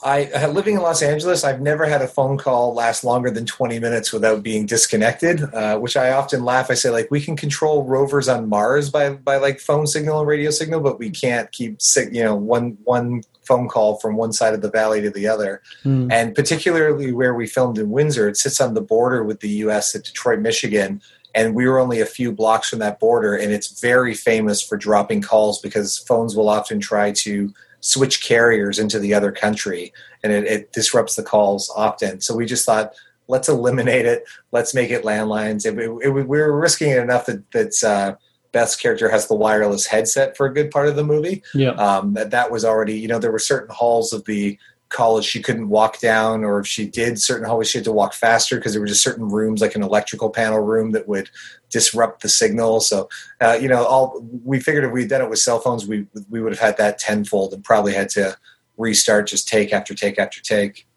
I 0.03 0.25
uh, 0.25 0.49
living 0.49 0.75
in 0.75 0.81
Los 0.81 1.01
Angeles. 1.01 1.43
I've 1.43 1.59
never 1.59 1.85
had 1.85 2.03
a 2.03 2.07
phone 2.07 2.37
call 2.37 2.73
last 2.73 3.03
longer 3.03 3.31
than 3.31 3.45
twenty 3.45 3.79
minutes 3.79 4.13
without 4.13 4.43
being 4.43 4.67
disconnected. 4.67 5.41
Uh, 5.53 5.79
which 5.79 5.97
I 5.97 6.11
often 6.11 6.45
laugh. 6.45 6.69
I 6.69 6.75
say 6.75 6.91
like 6.91 7.09
we 7.09 7.19
can 7.19 7.35
control 7.35 7.83
rovers 7.83 8.27
on 8.27 8.47
Mars 8.47 8.91
by 8.91 9.09
by 9.09 9.37
like 9.37 9.59
phone 9.59 9.87
signal 9.87 10.19
and 10.19 10.27
radio 10.27 10.51
signal, 10.51 10.81
but 10.81 10.99
we 10.99 11.09
can't 11.09 11.51
keep 11.51 11.79
you 12.11 12.23
know 12.23 12.35
one 12.35 12.77
one 12.83 13.23
phone 13.43 13.67
call 13.67 13.97
from 13.97 14.17
one 14.17 14.33
side 14.33 14.53
of 14.53 14.61
the 14.61 14.69
valley 14.69 15.01
to 15.01 15.09
the 15.09 15.27
other. 15.27 15.61
Mm. 15.83 16.11
And 16.11 16.35
particularly 16.35 17.11
where 17.11 17.33
we 17.33 17.47
filmed 17.47 17.77
in 17.77 17.89
Windsor, 17.89 18.27
it 18.27 18.37
sits 18.37 18.61
on 18.61 18.73
the 18.73 18.81
border 18.81 19.23
with 19.23 19.39
the 19.39 19.49
U.S. 19.49 19.95
at 19.95 20.03
Detroit, 20.03 20.39
Michigan. 20.39 21.01
And 21.33 21.55
we 21.55 21.67
were 21.67 21.79
only 21.79 22.01
a 22.01 22.05
few 22.05 22.31
blocks 22.31 22.69
from 22.69 22.79
that 22.79 22.99
border, 22.99 23.35
and 23.35 23.51
it's 23.51 23.79
very 23.79 24.13
famous 24.13 24.61
for 24.61 24.75
dropping 24.75 25.21
calls 25.21 25.59
because 25.59 25.97
phones 25.97 26.35
will 26.35 26.49
often 26.49 26.79
try 26.79 27.11
to 27.11 27.53
switch 27.81 28.23
carriers 28.23 28.79
into 28.79 28.99
the 28.99 29.13
other 29.13 29.31
country 29.31 29.93
and 30.23 30.33
it, 30.33 30.45
it, 30.45 30.73
disrupts 30.73 31.15
the 31.15 31.23
calls 31.23 31.71
often. 31.75 32.19
So 32.21 32.35
we 32.35 32.45
just 32.45 32.65
thought, 32.65 32.93
let's 33.27 33.49
eliminate 33.49 34.05
it. 34.05 34.23
Let's 34.51 34.73
make 34.73 34.89
it 34.89 35.03
landlines. 35.03 35.65
It, 35.65 35.77
it, 35.77 36.09
we 36.09 36.23
were 36.23 36.59
risking 36.59 36.91
it 36.91 36.97
enough 36.97 37.27
that, 37.27 37.49
that 37.51 37.83
uh, 37.83 38.15
Beth's 38.51 38.75
character 38.75 39.09
has 39.09 39.27
the 39.27 39.35
wireless 39.35 39.85
headset 39.85 40.35
for 40.35 40.47
a 40.47 40.53
good 40.53 40.71
part 40.71 40.87
of 40.87 40.95
the 40.95 41.03
movie. 41.03 41.43
Yeah. 41.53 41.71
Um, 41.71 42.13
that, 42.13 42.31
that 42.31 42.51
was 42.51 42.65
already, 42.65 42.97
you 42.99 43.07
know, 43.07 43.19
there 43.19 43.31
were 43.31 43.39
certain 43.39 43.73
halls 43.73 44.13
of 44.13 44.25
the 44.25 44.57
college 44.89 45.25
she 45.25 45.41
couldn't 45.41 45.69
walk 45.69 45.99
down 45.99 46.43
or 46.43 46.59
if 46.59 46.67
she 46.67 46.87
did 46.87 47.19
certain 47.19 47.45
hallways 47.45 47.69
she 47.69 47.77
had 47.77 47.85
to 47.85 47.91
walk 47.91 48.13
faster 48.13 48.55
because 48.55 48.73
there 48.73 48.81
were 48.81 48.87
just 48.87 49.03
certain 49.03 49.27
rooms 49.27 49.61
like 49.61 49.75
an 49.75 49.83
electrical 49.83 50.29
panel 50.29 50.59
room 50.59 50.91
that 50.91 51.07
would 51.07 51.29
disrupt 51.69 52.21
the 52.21 52.29
signal. 52.29 52.79
So 52.79 53.09
uh, 53.41 53.57
you 53.59 53.67
know 53.67 53.85
all 53.85 54.25
we 54.43 54.59
figured 54.59 54.85
if 54.85 54.91
we'd 54.91 55.09
done 55.09 55.21
it 55.21 55.29
with 55.29 55.39
cell 55.39 55.59
phones 55.59 55.85
we 55.85 56.07
we 56.29 56.41
would 56.41 56.53
have 56.53 56.59
had 56.59 56.77
that 56.77 56.99
tenfold 56.99 57.53
and 57.53 57.63
probably 57.63 57.93
had 57.93 58.09
to 58.09 58.37
restart 58.77 59.27
just 59.27 59.47
take 59.47 59.73
after 59.73 59.93
take 59.93 60.17
after 60.17 60.41
take. 60.41 60.87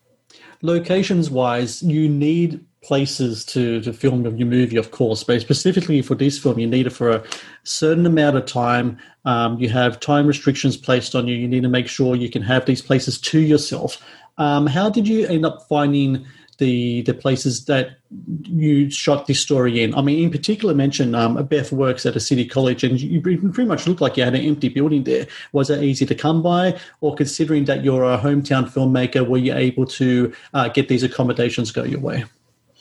Locations 0.63 1.31
wise 1.31 1.83
you 1.83 2.09
need 2.09 2.65
places 2.83 3.45
to, 3.45 3.81
to 3.83 3.93
film 3.93 4.25
your 4.37 4.49
movie, 4.49 4.77
of 4.77 4.91
course, 4.91 5.23
but 5.23 5.41
specifically 5.41 6.01
for 6.03 6.15
this 6.15 6.39
film, 6.39 6.59
you 6.59 6.67
need 6.67 6.87
it 6.87 6.91
for 6.91 7.11
a 7.11 7.23
certain 7.63 8.07
amount 8.07 8.37
of 8.37 8.47
time. 8.47 8.99
Um, 9.25 9.59
you 9.59 9.69
have 9.69 10.01
time 10.01 10.27
restrictions 10.27 10.77
placed 10.77 11.15
on 11.15 11.29
you. 11.29 11.37
You 11.37 11.49
need 11.49 11.63
to 11.63 11.69
make 11.69 11.89
sure 11.89 12.17
you 12.17 12.31
can 12.31 12.43
have 12.43 12.65
these 12.65 12.81
places 12.81 13.21
to 13.21 13.39
yourself. 13.39 14.03
Um, 14.39 14.67
how 14.67 14.89
did 14.89 15.07
you 15.07 15.27
end 15.27 15.45
up 15.45 15.67
finding 15.69 16.27
the 16.57 17.03
the 17.03 17.15
places 17.15 17.65
that 17.65 17.99
you 18.43 18.91
shot 18.91 19.27
this 19.27 19.41
story 19.41 19.83
in? 19.83 19.95
I 19.95 20.01
mean, 20.01 20.25
in 20.25 20.31
particular, 20.31 20.75
mention 20.75 21.15
um, 21.15 21.43
Beth 21.47 21.73
works 21.73 22.07
at 22.07 22.17
a 22.17 22.21
city 22.21 22.47
college, 22.47 22.83
and 22.83 22.99
you 23.01 23.21
pretty 23.21 23.69
much 23.69 23.87
looked 23.87 24.01
like 24.01 24.17
you 24.17 24.25
had 24.25 24.35
an 24.35 24.41
empty 24.41 24.71
building 24.71 25.05
there. 25.05 25.27
Was 25.53 25.69
it 25.69 25.83
easy 25.83 26.07
to 26.07 26.15
come 26.15 26.43
by, 26.43 26.79
or 27.03 27.15
considering 27.15 27.67
that 27.67 27.85
you're 27.85 28.05
a 28.05 28.19
hometown 28.19 28.71
filmmaker, 28.71 29.27
were 29.27 29.39
you 29.39 29.55
able 29.55 29.87
to 29.87 30.33
uh, 30.55 30.69
get 30.69 30.89
these 30.89 31.03
accommodations 31.03 31.73
go 31.73 31.83
your 31.83 32.01
way? 32.01 32.25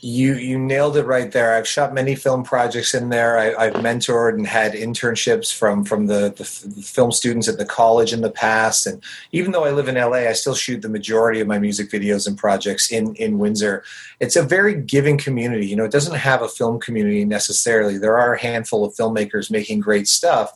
You 0.01 0.36
you 0.36 0.58
nailed 0.58 0.96
it 0.96 1.06
right 1.06 1.29
there. 1.29 1.56
I've 1.56 1.68
shot 1.68 1.94
many 1.94 2.15
film 2.15 2.44
projects 2.44 2.94
in 2.94 3.10
there. 3.10 3.38
I, 3.38 3.65
have 3.65 3.74
mentored 3.74 4.36
and 4.36 4.48
had 4.48 4.72
internships 4.72 5.53
from 5.53 5.84
from 5.84 6.08
the, 6.08 6.34
the, 6.36 6.46
film 6.46 7.12
students 7.12 7.50
at 7.50 7.58
the 7.58 7.65
college 7.65 8.13
in 8.13 8.22
the 8.22 8.32
past. 8.32 8.88
And 8.88 9.03
even 9.34 9.51
though 9.51 9.65
I 9.65 9.72
live 9.72 9.89
in 9.89 9.96
LA, 9.96 10.29
I 10.29 10.34
still 10.34 10.56
shoot 10.56 10.82
the 10.82 10.88
majority 10.88 11.41
of 11.41 11.48
my 11.48 11.60
music 11.60 11.91
videos 11.91 12.27
and 12.27 12.38
projects 12.38 12.91
in 12.91 13.13
in 13.15 13.39
Windsor. 13.39 13.84
It's 14.22 14.38
a 14.38 14.44
very 14.44 14.74
giving 14.74 15.18
community. 15.18 15.68
You 15.68 15.75
know, 15.75 15.86
it 15.86 15.91
doesn't 15.91 16.15
have 16.15 16.41
a 16.41 16.48
film 16.48 16.79
community 16.79 17.25
necessarily. 17.25 17.98
There 17.98 18.18
are 18.18 18.34
a 18.36 18.41
handful 18.41 18.86
of 18.86 18.96
filmmakers 18.96 19.51
making 19.51 19.82
great 19.82 20.08
stuff 20.08 20.53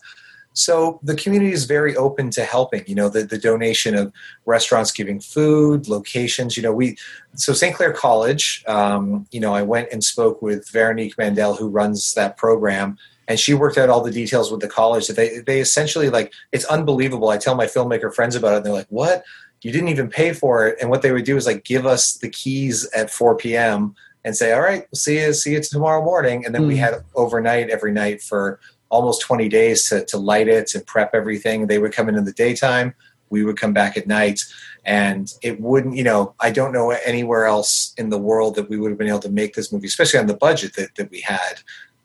so 0.54 1.00
the 1.02 1.16
community 1.16 1.52
is 1.52 1.66
very 1.66 1.96
open 1.96 2.30
to 2.32 2.46
helping. 2.46 2.84
You 2.86 2.96
know, 2.96 3.10
the, 3.10 3.24
the 3.24 3.38
donation 3.38 3.96
of 3.96 4.14
restaurants 4.46 4.92
giving 4.92 5.20
food, 5.20 5.88
locations. 5.88 6.56
You 6.56 6.64
know, 6.64 6.72
we 6.72 6.98
so 7.36 7.54
St. 7.54 7.76
Clair 7.76 7.92
College. 7.92 8.64
Um, 8.68 9.28
you 9.32 9.40
know, 9.40 9.54
I 9.54 9.64
went 9.64 9.90
and 9.92 10.04
spoke 10.04 10.42
with 10.42 10.70
Veronique 10.70 11.18
Mandel, 11.18 11.56
who 11.56 11.68
runs 11.68 12.14
that 12.14 12.38
program, 12.38 12.98
and 13.28 13.40
she 13.40 13.56
worked 13.56 13.78
out 13.78 13.90
all 13.90 14.02
the 14.02 14.12
details 14.12 14.52
with 14.52 14.62
the 14.62 14.68
college. 14.68 15.08
That 15.08 15.16
they 15.16 15.40
they 15.40 15.60
essentially 15.60 16.10
like 16.10 16.32
it's 16.52 16.66
unbelievable. 16.66 17.30
I 17.30 17.38
tell 17.38 17.56
my 17.56 17.66
filmmaker 17.66 18.14
friends 18.14 18.36
about 18.36 18.54
it, 18.54 18.58
and 18.58 18.66
they're 18.66 18.74
like, 18.74 18.88
"What? 18.90 19.24
You 19.64 19.72
didn't 19.72 19.90
even 19.90 20.10
pay 20.10 20.34
for 20.34 20.68
it?" 20.68 20.78
And 20.80 20.90
what 20.90 21.02
they 21.02 21.12
would 21.12 21.26
do 21.26 21.36
is 21.36 21.48
like 21.48 21.64
give 21.64 21.88
us 21.88 22.14
the 22.14 22.30
keys 22.30 22.88
at 22.94 23.10
4 23.10 23.36
p.m. 23.38 23.96
and 24.24 24.36
say, 24.36 24.52
"All 24.54 24.62
right, 24.62 24.82
we'll 24.92 25.00
see 25.00 25.20
you 25.20 25.34
see 25.34 25.54
you 25.54 25.62
tomorrow 25.64 26.04
morning." 26.04 26.46
And 26.46 26.54
then 26.54 26.64
mm. 26.64 26.68
we 26.68 26.76
hmm. 26.76 26.82
had 26.82 27.04
overnight 27.16 27.72
every 27.72 27.92
night 27.92 28.22
for 28.22 28.60
almost 28.94 29.22
20 29.22 29.50
days 29.50 29.90
to, 29.90 30.06
to 30.06 30.18
light 30.18 30.48
it, 30.48 30.68
to 30.68 30.80
prep 30.80 31.16
everything. 31.16 31.66
They 31.66 31.80
would 31.80 31.94
come 31.94 32.10
in 32.10 32.16
in 32.16 32.26
the 32.26 32.32
daytime. 32.32 32.94
We 33.32 33.44
would 33.44 33.60
come 33.60 33.74
back 33.74 33.98
at 33.98 34.06
night. 34.06 34.42
And 34.86 35.34
it 35.42 35.60
wouldn't, 35.60 35.96
you 35.96 36.04
know, 36.04 36.36
I 36.40 36.52
don't 36.52 36.72
know 36.72 36.92
anywhere 36.92 37.46
else 37.46 37.96
in 37.98 38.10
the 38.10 38.20
world 38.20 38.54
that 38.56 38.70
we 38.70 38.78
would 38.78 38.92
have 38.92 39.00
been 39.00 39.08
able 39.08 39.20
to 39.22 39.32
make 39.32 39.56
this 39.56 39.74
movie, 39.74 39.88
especially 39.88 40.20
on 40.20 40.28
the 40.28 40.38
budget 40.38 40.76
that, 40.76 40.94
that 40.96 41.10
we 41.10 41.22
had 41.22 41.62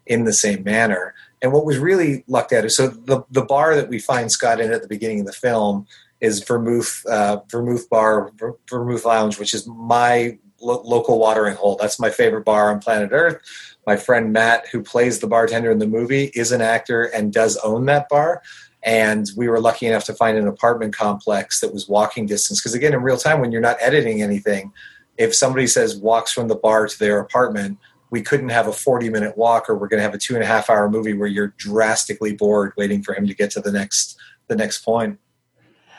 in 0.07 0.25
the 0.25 0.33
same 0.33 0.65
manner. 0.65 1.15
And 1.43 1.53
what 1.53 1.67
was 1.67 1.77
really 1.77 2.25
lucked 2.27 2.55
at 2.55 2.65
is 2.65 2.77
so 2.77 2.89
the, 2.89 3.23
the 3.31 3.45
bar 3.45 3.77
that 3.77 3.91
we 3.91 3.99
find 3.99 4.33
Scott 4.33 4.59
in 4.59 4.73
at 4.73 4.81
the 4.81 4.89
beginning 4.89 5.21
of 5.21 5.27
the 5.27 5.33
film 5.33 5.87
is 6.23 6.43
Vermouth 6.43 7.05
uh, 7.07 7.41
Vermouth 7.51 7.89
Bar 7.91 8.33
Vermouth 8.69 9.05
Lounge, 9.05 9.39
which 9.39 9.53
is 9.53 9.67
my 9.67 10.39
lo- 10.61 10.83
local 10.85 11.19
watering 11.19 11.57
hole. 11.57 11.77
That's 11.81 12.01
my 12.01 12.11
favorite 12.11 12.45
bar 12.45 12.71
on 12.71 12.81
planet 12.81 13.11
Earth 13.13 13.41
my 13.89 13.97
friend 13.97 14.35
Matt, 14.35 14.69
who 14.69 14.83
plays 14.83 15.21
the 15.21 15.27
bartender 15.27 15.71
in 15.71 15.79
the 15.79 15.87
movie, 15.87 16.25
is 16.35 16.53
an 16.53 16.61
actor 16.61 17.05
and 17.05 17.33
does 17.33 17.57
own 17.65 17.87
that 17.87 18.07
bar. 18.11 18.43
And 18.83 19.27
we 19.35 19.49
were 19.49 19.61
lucky 19.61 19.87
enough 19.87 20.05
to 20.05 20.13
find 20.13 20.37
an 20.37 20.47
apartment 20.47 20.95
complex 20.95 21.61
that 21.61 21.73
was 21.73 21.89
walking 21.89 22.27
distance. 22.27 22.61
Because 22.61 22.75
again, 22.75 22.93
in 22.93 23.01
real 23.01 23.17
time, 23.17 23.41
when 23.41 23.51
you're 23.51 23.63
not 23.63 23.79
editing 23.81 24.21
anything, 24.21 24.75
if 25.17 25.35
somebody 25.35 25.67
says 25.67 25.97
walks 25.97 26.35
from 26.35 26.49
the 26.49 26.55
bar 26.55 26.87
to 26.87 26.99
their 26.99 27.19
apartment, 27.19 27.79
we 28.11 28.21
couldn't 28.21 28.51
have 28.51 28.69
a 28.69 28.75
40 28.75 29.09
minute 29.09 29.39
walk 29.39 29.71
or 29.71 29.75
we're 29.75 29.89
going 29.89 30.01
to 30.01 30.05
have 30.05 30.13
a 30.13 30.19
two 30.19 30.35
and 30.35 30.45
a 30.45 30.47
half 30.47 30.69
hour 30.69 30.91
movie 30.91 31.15
where 31.15 31.27
you're 31.27 31.55
drastically 31.57 32.35
bored 32.35 32.75
waiting 32.77 33.03
for 33.03 33.15
him 33.15 33.27
to 33.27 33.35
get 33.35 33.51
to 33.53 33.61
the 33.63 33.73
next 33.73 34.19
the 34.49 34.57
next 34.57 34.79
point 34.79 35.19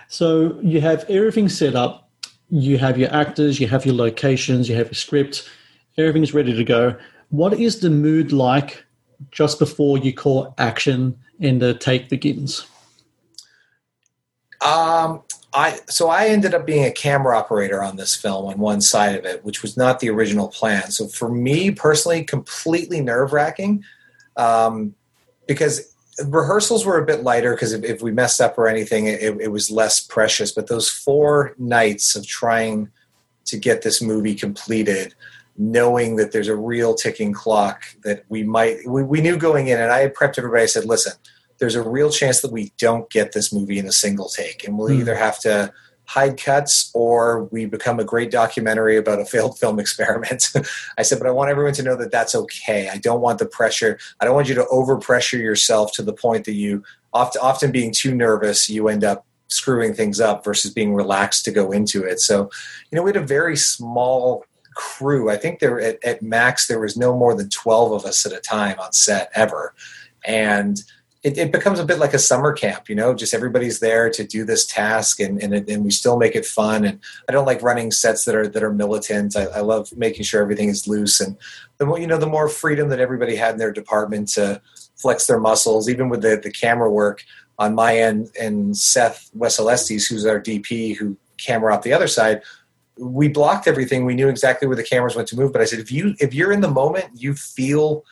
so 0.08 0.60
you 0.64 0.82
have 0.82 1.08
everything 1.08 1.48
set 1.48 1.76
up 1.76 2.09
you 2.50 2.78
have 2.78 2.98
your 2.98 3.14
actors 3.14 3.60
you 3.60 3.68
have 3.68 3.86
your 3.86 3.96
locations 3.96 4.68
you 4.68 4.76
have 4.76 4.88
your 4.88 4.94
script 4.94 5.50
everything's 5.98 6.34
ready 6.34 6.56
to 6.56 6.64
go 6.64 6.96
what 7.30 7.54
is 7.54 7.80
the 7.80 7.90
mood 7.90 8.32
like 8.32 8.86
just 9.32 9.60
before 9.60 9.98
you 9.98 10.14
call 10.14 10.54
action 10.58 11.18
and 11.40 11.62
the 11.62 11.74
take 11.74 12.10
begins? 12.10 12.66
Um, 14.62 15.24
I 15.54 15.80
so 15.88 16.10
I 16.10 16.28
ended 16.28 16.54
up 16.54 16.66
being 16.66 16.86
a 16.86 16.92
camera 16.92 17.38
operator 17.38 17.82
on 17.82 17.96
this 17.96 18.16
film 18.16 18.46
on 18.46 18.60
one 18.60 18.82
side 18.82 19.16
of 19.16 19.26
it, 19.26 19.44
which 19.44 19.62
was 19.62 19.78
not 19.78 20.00
the 20.00 20.10
original 20.10 20.48
plan. 20.48 20.92
So 20.92 21.08
for 21.08 21.30
me 21.30 21.72
personally, 21.72 22.24
completely 22.24 23.02
nerve 23.02 23.32
wracking, 23.32 23.84
um, 24.36 24.96
because 25.48 25.96
rehearsals 26.26 26.86
were 26.86 26.98
a 26.98 27.06
bit 27.06 27.24
lighter 27.24 27.54
because 27.54 27.74
if, 27.74 27.84
if, 27.84 28.02
we 28.02 28.12
messed 28.12 28.42
up 28.42 28.58
or 28.58 28.68
anything, 28.68 29.08
it, 29.08 29.22
it 29.22 29.52
was 29.52 29.72
less 29.72 30.00
precious. 30.00 30.52
But 30.52 30.68
those 30.68 30.90
four 30.90 31.56
nights 31.58 32.16
of 32.16 32.28
trying 32.28 32.90
to 33.46 33.58
get 33.58 33.82
this 33.82 34.02
movie 34.02 34.36
completed 34.36 35.16
knowing 35.58 36.16
that 36.16 36.32
there's 36.32 36.48
a 36.48 36.56
real 36.56 36.96
ticking 36.96 37.34
clock 37.34 37.84
that 38.04 38.24
we 38.30 38.44
might 38.44 38.78
we, 38.88 39.04
we 39.04 39.20
knew 39.20 39.38
going 39.38 39.68
in 39.68 39.80
and 39.80 39.92
i 39.92 40.00
had 40.00 40.16
prepped 40.16 40.38
everybody 40.38 40.64
i 40.64 40.66
said 40.66 40.86
listen 40.86 41.12
there's 41.58 41.76
a 41.76 41.88
real 41.88 42.10
chance 42.10 42.40
that 42.40 42.52
we 42.52 42.72
don't 42.78 43.10
get 43.10 43.34
this 43.34 43.52
movie 43.52 43.78
in 43.78 43.86
a 43.86 43.92
single 43.92 44.30
take 44.30 44.66
and 44.66 44.78
we'll 44.78 44.88
mm. 44.88 45.02
either 45.02 45.16
have 45.16 45.38
to 45.38 45.72
hide 46.10 46.42
cuts 46.42 46.90
or 46.96 47.44
we 47.52 47.68
become 47.68 48.00
a 48.00 48.04
great 48.04 48.32
documentary 48.32 48.98
about 48.98 49.20
a 49.20 49.26
failed 49.26 49.60
film 49.60 49.80
experiment. 49.84 50.52
I 50.98 51.04
said 51.04 51.20
but 51.20 51.28
i 51.28 51.32
want 51.32 51.52
everyone 51.52 51.74
to 51.74 51.84
know 51.84 51.96
that 51.98 52.12
that's 52.12 52.34
okay. 52.34 52.90
I 52.90 52.98
don't 52.98 53.22
want 53.22 53.38
the 53.38 53.46
pressure. 53.46 54.00
I 54.20 54.26
don't 54.26 54.34
want 54.34 54.50
you 54.50 54.56
to 54.56 54.66
overpressure 54.72 55.38
yourself 55.38 55.94
to 55.94 56.02
the 56.02 56.14
point 56.14 56.46
that 56.46 56.54
you 56.54 56.84
often, 57.14 57.40
often 57.44 57.72
being 57.72 57.94
too 57.96 58.16
nervous 58.16 58.68
you 58.68 58.88
end 58.88 59.04
up 59.04 59.24
screwing 59.50 59.94
things 59.94 60.20
up 60.20 60.44
versus 60.44 60.74
being 60.74 60.96
relaxed 60.96 61.46
to 61.46 61.52
go 61.52 61.72
into 61.72 62.04
it. 62.04 62.20
So 62.20 62.50
you 62.90 62.96
know 62.96 63.04
we 63.04 63.10
had 63.10 63.16
a 63.16 63.22
very 63.22 63.56
small 63.56 64.46
crew. 64.74 65.30
I 65.30 65.38
think 65.38 65.60
there 65.60 65.80
at, 65.80 66.04
at 66.04 66.24
max 66.24 66.66
there 66.66 66.80
was 66.80 66.98
no 66.98 67.16
more 67.16 67.36
than 67.36 67.50
twelve 67.50 67.92
of 67.92 68.06
us 68.06 68.26
at 68.26 68.34
a 68.34 68.40
time 68.40 68.80
on 68.80 68.94
set 68.94 69.30
ever, 69.36 69.76
and 70.26 70.82
it, 71.22 71.38
it, 71.38 71.52
becomes 71.52 71.80
a 71.80 71.86
bit 71.86 72.00
like 72.00 72.14
a 72.14 72.20
summer 72.20 72.54
camp, 72.54 72.88
you 72.88 72.96
know, 72.96 73.14
just 73.14 73.34
everybody's 73.34 73.80
there 73.80 74.10
to 74.10 74.24
do 74.24 74.46
this 74.46 74.66
task 74.66 75.20
and, 75.20 75.42
and, 75.44 75.54
and, 75.54 75.84
we 75.84 75.92
still 75.92 76.18
make 76.18 76.34
it 76.34 76.46
fun. 76.46 76.86
And 76.86 77.00
I 77.28 77.34
don't 77.34 77.46
like 77.46 77.62
running 77.62 77.92
sets 77.92 78.24
that 78.24 78.36
are, 78.36 78.48
that 78.48 78.64
are 78.64 78.74
militant. 78.74 79.36
I, 79.36 79.46
I, 79.46 79.60
love 79.60 79.96
making 79.98 80.24
sure 80.24 80.42
everything 80.42 80.70
is 80.70 80.88
loose 80.88 81.20
and 81.20 81.36
the 81.78 81.86
more, 81.86 82.00
you 82.00 82.08
know, 82.08 82.18
the 82.18 82.26
more 82.26 82.48
freedom 82.48 82.88
that 82.90 83.02
everybody 83.02 83.36
had 83.36 83.54
in 83.54 83.58
their 83.58 83.74
department 83.74 84.30
to 84.30 84.62
flex 84.96 85.28
their 85.28 85.40
muscles, 85.40 85.90
even 85.90 86.08
with 86.08 86.22
the, 86.22 86.40
the 86.42 86.52
camera 86.52 86.90
work 86.90 87.26
on 87.58 87.76
my 87.76 87.98
end 87.98 88.32
and 88.40 88.78
Seth 88.78 89.30
Wessel-Estes, 89.34 90.08
who's 90.08 90.26
our 90.26 90.40
DP 90.40 90.96
who 90.96 91.18
camera 91.38 91.74
off 91.74 91.84
the 91.84 91.94
other 91.94 92.08
side, 92.08 92.42
we 92.98 93.28
blocked 93.28 93.68
everything. 93.68 94.06
We 94.06 94.16
knew 94.16 94.30
exactly 94.30 94.68
where 94.68 94.78
the 94.78 94.84
cameras 94.84 95.16
went 95.16 95.28
to 95.30 95.38
move. 95.38 95.54
But 95.54 95.62
I 95.62 95.66
said, 95.66 95.80
if 95.80 95.92
you 95.92 96.16
if 96.20 96.34
you're 96.34 96.52
in 96.52 96.62
the 96.62 96.70
moment, 96.70 97.06
you 97.16 97.34
feel 97.34 98.04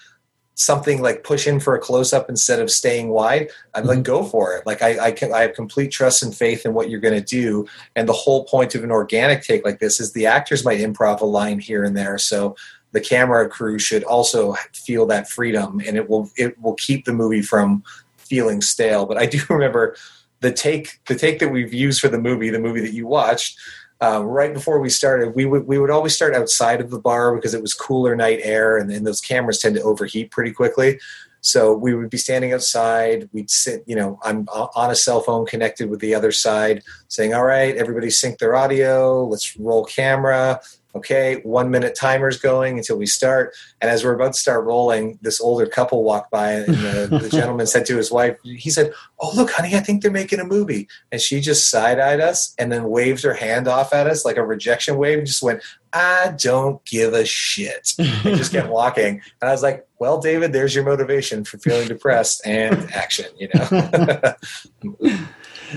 something 0.60 1.04
like 1.04 1.24
push 1.24 1.46
in 1.46 1.60
for 1.60 1.76
a 1.76 1.80
close 1.80 2.12
up 2.14 2.30
instead 2.30 2.60
of 2.60 2.72
staying 2.72 3.10
wide, 3.10 3.48
I'd 3.76 3.86
like 3.86 4.00
Mhm. 4.00 4.04
go 4.04 4.24
for 4.24 4.56
it. 4.56 4.66
Like 4.66 4.82
I, 4.82 4.98
I 5.06 5.12
can, 5.12 5.32
I 5.32 5.42
have 5.42 5.54
complete 5.54 5.92
trust 5.92 6.24
and 6.24 6.36
faith 6.36 6.66
in 6.66 6.74
what 6.74 6.90
you're 6.90 7.00
going 7.00 7.14
to 7.14 7.22
do. 7.42 7.68
And 7.96 8.10
the 8.10 8.14
whole 8.14 8.44
point 8.44 8.74
of 8.74 8.84
an 8.84 8.90
organic 8.92 9.44
take 9.44 9.64
like 9.64 9.80
this 9.80 10.00
is 10.00 10.14
the 10.14 10.26
actors 10.26 10.66
might 10.66 10.80
improv 10.80 11.22
a 11.22 11.26
line 11.26 11.60
here 11.60 11.84
and 11.84 11.96
there. 11.96 12.18
So 12.18 12.56
the 12.92 13.00
camera 13.00 13.48
crew 13.48 13.78
should 13.78 14.04
also 14.04 14.56
feel 14.74 15.06
that 15.06 15.30
freedom, 15.30 15.80
and 15.86 15.96
it 15.96 16.10
will 16.10 16.32
it 16.38 16.60
will 16.60 16.74
keep 16.74 17.06
the 17.06 17.14
movie 17.14 17.44
from 17.44 17.84
feeling 18.18 18.60
stale. 18.62 19.06
But 19.06 19.18
I 19.18 19.28
do 19.28 19.40
remember 19.50 19.96
the 20.40 20.52
take 20.52 21.00
the 21.08 21.14
take 21.16 21.38
that 21.40 21.50
we've 21.50 21.74
used 21.74 22.02
for 22.02 22.08
the 22.08 22.18
movie, 22.18 22.50
the 22.50 22.58
movie 22.60 22.82
that 22.82 22.94
you 22.94 23.06
watched. 23.06 23.60
Uh, 24.00 24.24
right 24.24 24.54
before 24.54 24.80
we 24.80 24.90
started, 24.90 25.34
we 25.36 25.46
would 25.46 25.66
we 25.66 25.80
would 25.80 25.90
always 25.90 26.16
start 26.16 26.36
outside 26.36 26.82
of 26.82 26.92
the 26.92 27.00
bar 27.00 27.36
because 27.36 27.54
it 27.54 27.62
was 27.62 27.74
cooler 27.74 28.16
night 28.16 28.40
air, 28.44 28.78
and 28.78 28.90
then 28.90 29.04
those 29.04 29.22
cameras 29.22 29.60
tend 29.60 29.76
to 29.76 29.82
overheat 29.82 30.30
pretty 30.30 30.52
quickly. 30.52 31.00
So 31.42 31.74
we 31.74 31.94
would 31.94 32.10
be 32.10 32.18
standing 32.18 32.54
outside. 32.54 33.30
We'd 33.32 33.50
sit, 33.50 33.84
you 33.86 33.96
know, 33.96 34.20
I'm 34.24 34.48
on 34.50 34.92
a 34.92 34.96
cell 34.96 35.22
phone 35.22 35.46
connected 35.46 35.90
with 35.90 36.00
the 36.00 36.14
other 36.14 36.32
side, 36.32 36.84
saying, 37.08 37.34
"All 37.34 37.46
right, 37.46 37.76
everybody 37.76 38.10
sync 38.10 38.38
their 38.40 38.56
audio. 38.56 39.26
Let's 39.26 39.58
roll 39.58 39.86
camera." 39.86 40.62
Okay, 40.98 41.42
one 41.44 41.70
minute 41.70 41.96
timer's 41.96 42.40
going 42.40 42.78
until 42.78 42.98
we 42.98 43.06
start. 43.06 43.54
And 43.82 43.92
as 43.92 44.04
we're 44.04 44.16
about 44.16 44.34
to 44.34 44.40
start 44.40 44.66
rolling, 44.66 45.20
this 45.22 45.40
older 45.40 45.68
couple 45.68 46.04
walked 46.04 46.32
by, 46.32 46.54
and 46.54 46.74
the, 46.74 47.20
the 47.22 47.30
gentleman 47.32 47.68
said 47.68 47.86
to 47.86 47.98
his 47.98 48.12
wife, 48.12 48.38
he 48.44 48.72
said, 48.72 48.94
"Oh, 49.20 49.32
look, 49.36 49.52
honey, 49.52 49.76
I 49.76 49.80
think 49.80 50.02
they're 50.02 50.12
making 50.12 50.40
a 50.40 50.44
movie." 50.44 50.88
And 51.12 51.22
she 51.22 51.40
just 51.40 51.70
side 51.70 52.00
eyed 52.00 52.20
us 52.20 52.56
and 52.58 52.72
then 52.72 52.90
waved 52.90 53.24
her 53.24 53.36
hand 53.36 53.68
off 53.68 53.94
at 53.94 54.08
us 54.08 54.26
like 54.26 54.38
a 54.38 54.46
rejection 54.46 54.98
wave, 54.98 55.20
and 55.20 55.28
just 55.28 55.44
went, 55.44 55.62
"I 55.94 56.34
don't 56.36 56.84
give 56.86 57.14
a 57.14 57.26
shit." 57.26 57.94
And 58.00 58.38
just 58.38 58.52
kept 58.52 58.70
walking. 58.70 59.22
And 59.40 59.50
I 59.50 59.52
was 59.52 59.62
like, 59.62 59.88
"Well, 60.00 60.20
David, 60.20 60.52
there's 60.52 60.74
your 60.74 60.84
motivation 60.84 61.44
for 61.44 61.60
feeling 61.60 61.88
depressed 61.88 62.42
and 62.44 62.92
action." 62.92 63.28
You 63.38 63.50
know. 63.54 65.18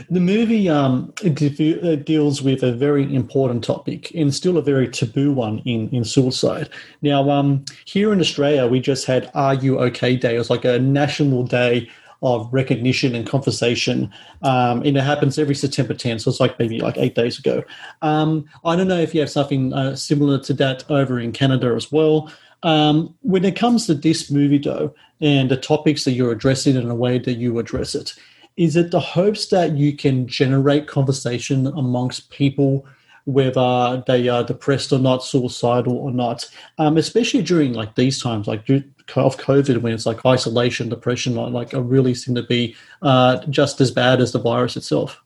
The 0.09 0.21
movie 0.21 0.69
um, 0.69 1.13
uh, 1.25 1.97
deals 1.97 2.43
with 2.43 2.63
a 2.63 2.73
very 2.73 3.15
important 3.15 3.65
topic 3.65 4.13
and 4.15 4.35
still 4.35 4.57
a 4.57 4.63
very 4.63 4.89
taboo 4.89 5.33
one 5.33 5.59
in, 5.65 5.89
in 5.91 6.05
suicide. 6.05 6.69
Now, 7.03 7.31
um, 7.31 7.65
here 7.85 8.13
in 8.13 8.21
Australia, 8.21 8.67
we 8.67 8.81
just 8.81 9.07
had 9.07 9.31
Are 9.35 9.55
You 9.55 9.79
OK 9.79 10.17
Day. 10.17 10.37
It 10.37 10.39
was 10.39 10.51
like 10.51 10.65
a 10.65 10.79
national 10.79 11.45
day 11.45 11.89
of 12.23 12.49
recognition 12.53 13.15
and 13.15 13.27
conversation. 13.27 14.13
Um, 14.43 14.83
and 14.83 14.97
it 14.97 15.03
happens 15.03 15.39
every 15.39 15.55
September 15.55 15.95
10th, 15.95 16.23
so 16.23 16.31
it's 16.31 16.41
like 16.41 16.59
maybe 16.59 16.81
like 16.81 16.99
eight 16.99 17.15
days 17.15 17.39
ago. 17.39 17.65
Um, 18.03 18.45
I 18.65 18.77
don't 18.77 18.89
know 18.89 19.01
if 19.01 19.15
you 19.15 19.21
have 19.21 19.31
something 19.31 19.73
uh, 19.73 19.97
similar 19.97 20.39
to 20.41 20.53
that 20.55 20.89
over 20.91 21.19
in 21.19 21.33
Canada 21.33 21.73
as 21.75 21.91
well. 21.91 22.31
Um, 22.63 23.15
when 23.23 23.45
it 23.45 23.57
comes 23.57 23.87
to 23.87 23.95
this 23.95 24.31
movie, 24.31 24.59
though, 24.59 24.95
and 25.21 25.51
the 25.51 25.57
topics 25.57 26.05
that 26.05 26.13
you're 26.13 26.33
addressing 26.33 26.77
and 26.77 26.91
the 26.91 26.95
way 26.95 27.19
that 27.19 27.35
you 27.35 27.59
address 27.59 27.95
it, 27.95 28.15
is 28.57 28.77
it 28.77 28.91
the 28.91 29.01
hopes 29.01 29.47
that 29.47 29.77
you 29.77 29.97
can 29.97 30.27
generate 30.27 30.87
conversation 30.87 31.67
amongst 31.67 32.31
people 32.31 32.87
whether 33.25 34.03
they 34.07 34.29
are 34.29 34.43
depressed 34.43 34.93
or 34.93 34.99
not 34.99 35.23
suicidal 35.23 35.97
or 35.97 36.11
not 36.11 36.49
um, 36.79 36.97
especially 36.97 37.43
during 37.43 37.73
like 37.73 37.95
these 37.95 38.23
times 38.23 38.47
like 38.47 38.69
of 38.69 39.37
covid 39.37 39.79
when 39.83 39.93
it's 39.93 40.07
like 40.07 40.25
isolation 40.25 40.89
depression 40.89 41.35
like 41.35 41.75
are 41.75 41.83
really 41.83 42.15
seem 42.15 42.35
to 42.35 42.43
be 42.43 42.75
uh, 43.03 43.39
just 43.47 43.81
as 43.81 43.91
bad 43.91 44.21
as 44.21 44.33
the 44.33 44.39
virus 44.39 44.77
itself 44.77 45.23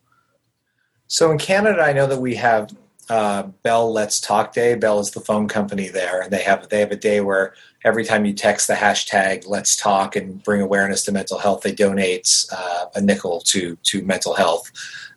so 1.07 1.31
in 1.31 1.39
canada 1.39 1.81
i 1.83 1.93
know 1.93 2.07
that 2.07 2.21
we 2.21 2.35
have 2.35 2.71
uh, 3.11 3.43
Bell 3.63 3.93
Let's 3.93 4.21
Talk 4.21 4.53
Day. 4.53 4.75
Bell 4.75 4.99
is 5.01 5.11
the 5.11 5.21
phone 5.21 5.49
company 5.49 5.89
there, 5.89 6.23
and 6.23 6.33
they 6.33 6.43
have 6.43 6.69
they 6.69 6.81
have 6.81 6.91
a 6.91 6.97
day 6.97 7.21
where 7.21 7.55
every 7.85 8.05
time 8.05 8.25
you 8.25 8.33
text 8.33 8.67
the 8.67 8.75
hashtag 8.75 9.47
Let's 9.47 9.77
Talk 9.77 10.17
and 10.17 10.43
bring 10.43 10.61
awareness 10.61 11.05
to 11.05 11.13
mental 11.13 11.39
health, 11.39 11.63
they 11.63 11.73
donate 11.73 12.47
uh, 12.51 12.87
a 12.95 13.01
nickel 13.01 13.41
to 13.43 13.77
to 13.83 14.03
mental 14.03 14.35
health. 14.35 14.73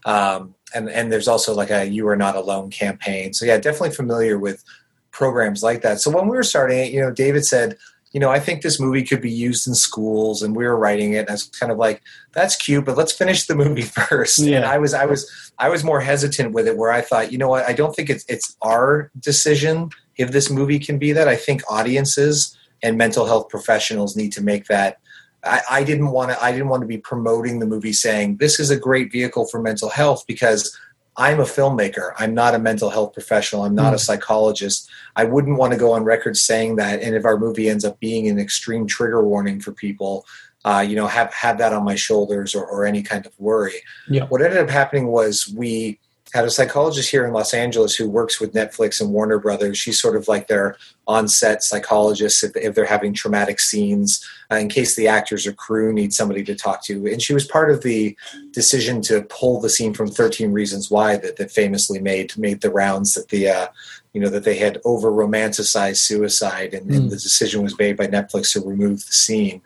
Um, 0.05 0.53
and 0.75 0.89
and 0.89 1.11
there's 1.11 1.27
also 1.27 1.53
like 1.53 1.71
a 1.71 1.85
You 1.85 2.07
Are 2.07 2.15
Not 2.15 2.35
Alone 2.35 2.69
campaign. 2.69 3.33
So 3.33 3.45
yeah, 3.45 3.57
definitely 3.57 3.91
familiar 3.91 4.37
with 4.37 4.63
programs 5.11 5.63
like 5.63 5.81
that. 5.81 5.99
So 5.99 6.11
when 6.11 6.27
we 6.27 6.35
were 6.35 6.43
starting 6.43 6.79
it, 6.79 6.91
you 6.91 7.01
know, 7.01 7.11
David 7.11 7.45
said, 7.45 7.77
you 8.13 8.19
know, 8.19 8.29
I 8.29 8.39
think 8.39 8.61
this 8.61 8.79
movie 8.79 9.03
could 9.03 9.21
be 9.21 9.31
used 9.31 9.67
in 9.67 9.75
schools, 9.75 10.41
and 10.41 10.55
we 10.55 10.65
were 10.65 10.77
writing 10.77 11.13
it. 11.13 11.19
And 11.19 11.29
I 11.29 11.33
was 11.33 11.43
kind 11.43 11.71
of 11.71 11.77
like, 11.77 12.01
that's 12.33 12.55
cute, 12.55 12.85
but 12.85 12.97
let's 12.97 13.11
finish 13.11 13.45
the 13.45 13.55
movie 13.55 13.81
first. 14.09 14.39
Yeah. 14.39 14.57
And 14.57 14.65
I 14.65 14.77
was, 14.77 14.93
I 14.93 15.05
was, 15.05 15.51
I 15.59 15.69
was 15.69 15.83
more 15.83 15.99
hesitant 15.99 16.53
with 16.53 16.67
it, 16.67 16.77
where 16.77 16.91
I 16.91 17.01
thought, 17.01 17.31
you 17.31 17.37
know 17.37 17.49
what, 17.49 17.65
I 17.65 17.73
don't 17.73 17.95
think 17.95 18.09
it's 18.09 18.25
it's 18.27 18.55
our 18.61 19.11
decision 19.19 19.89
if 20.17 20.31
this 20.31 20.49
movie 20.49 20.79
can 20.79 20.97
be 20.97 21.11
that. 21.13 21.27
I 21.27 21.35
think 21.35 21.61
audiences 21.69 22.57
and 22.83 22.97
mental 22.97 23.25
health 23.25 23.49
professionals 23.49 24.15
need 24.15 24.31
to 24.33 24.43
make 24.43 24.65
that. 24.67 24.97
I, 25.43 25.61
I 25.69 25.83
didn't 25.83 26.09
want 26.11 26.31
to. 26.31 26.43
I 26.43 26.51
didn't 26.51 26.69
want 26.69 26.81
to 26.81 26.87
be 26.87 26.97
promoting 26.97 27.59
the 27.59 27.65
movie 27.65 27.93
saying 27.93 28.37
this 28.37 28.59
is 28.59 28.69
a 28.69 28.77
great 28.77 29.11
vehicle 29.11 29.47
for 29.47 29.61
mental 29.61 29.89
health 29.89 30.25
because 30.27 30.77
I'm 31.15 31.39
a 31.39 31.43
filmmaker. 31.43 32.13
I'm 32.17 32.33
not 32.33 32.53
a 32.53 32.59
mental 32.59 32.89
health 32.89 33.13
professional. 33.13 33.63
I'm 33.63 33.73
not 33.75 33.93
Mm. 33.93 33.95
a 33.95 33.99
psychologist. 33.99 34.89
I 35.15 35.23
wouldn't 35.23 35.57
want 35.57 35.73
to 35.73 35.79
go 35.79 35.91
on 35.93 36.03
record 36.03 36.37
saying 36.37 36.75
that. 36.77 37.01
And 37.01 37.15
if 37.15 37.25
our 37.25 37.37
movie 37.37 37.69
ends 37.69 37.85
up 37.85 37.99
being 37.99 38.27
an 38.27 38.37
extreme 38.39 38.85
trigger 38.87 39.23
warning 39.27 39.59
for 39.59 39.71
people, 39.71 40.25
uh, 40.65 40.85
you 40.87 40.95
know, 40.95 41.07
have 41.07 41.33
have 41.33 41.57
that 41.59 41.73
on 41.73 41.83
my 41.83 41.95
shoulders 41.95 42.53
or, 42.53 42.65
or 42.65 42.85
any 42.85 43.01
kind 43.01 43.25
of 43.25 43.33
worry. 43.39 43.81
Yeah. 44.09 44.25
What 44.25 44.41
ended 44.41 44.59
up 44.59 44.69
happening 44.69 45.07
was 45.07 45.51
we 45.55 45.99
had 46.33 46.45
a 46.45 46.51
psychologist 46.51 47.09
here 47.09 47.25
in 47.25 47.33
Los 47.33 47.53
Angeles 47.53 47.95
who 47.95 48.09
works 48.09 48.39
with 48.39 48.53
Netflix 48.53 48.99
and 48.99 49.11
Warner 49.13 49.39
Brothers. 49.39 49.77
She's 49.77 49.99
sort 49.99 50.15
of 50.15 50.27
like 50.27 50.47
their 50.47 50.77
on-set 51.07 51.63
psychologist 51.63 52.43
if, 52.43 52.55
if 52.55 52.75
they're 52.75 52.85
having 52.85 53.13
traumatic 53.13 53.59
scenes, 53.59 54.27
uh, 54.51 54.55
in 54.55 54.67
case 54.67 54.95
the 54.95 55.07
actors 55.07 55.47
or 55.47 55.53
crew 55.53 55.93
need 55.93 56.13
somebody 56.13 56.43
to 56.43 56.55
talk 56.55 56.83
to. 56.83 57.07
And 57.07 57.21
she 57.21 57.33
was 57.33 57.47
part 57.47 57.71
of 57.71 57.81
the 57.81 58.17
decision 58.51 59.01
to 59.03 59.21
pull 59.29 59.61
the 59.61 59.69
scene 59.69 59.93
from 59.93 60.09
13 60.09 60.51
Reasons 60.51 60.91
Why 60.91 61.15
that, 61.17 61.37
that 61.37 61.51
famously 61.51 61.99
made 61.99 62.37
made 62.37 62.61
the 62.61 62.71
rounds 62.71 63.13
that 63.13 63.29
the 63.29 63.49
uh, 63.49 63.67
you 64.13 64.19
know 64.19 64.29
that 64.29 64.43
they 64.43 64.57
had 64.57 64.79
over 64.83 65.11
romanticized 65.11 65.97
suicide, 65.97 66.73
and, 66.73 66.91
and 66.91 67.03
Mm. 67.07 67.09
the 67.09 67.15
decision 67.15 67.63
was 67.63 67.77
made 67.79 67.95
by 67.95 68.07
Netflix 68.07 68.51
to 68.53 68.61
remove 68.61 69.05
the 69.05 69.13
scene. 69.13 69.61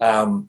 Um, 0.00 0.48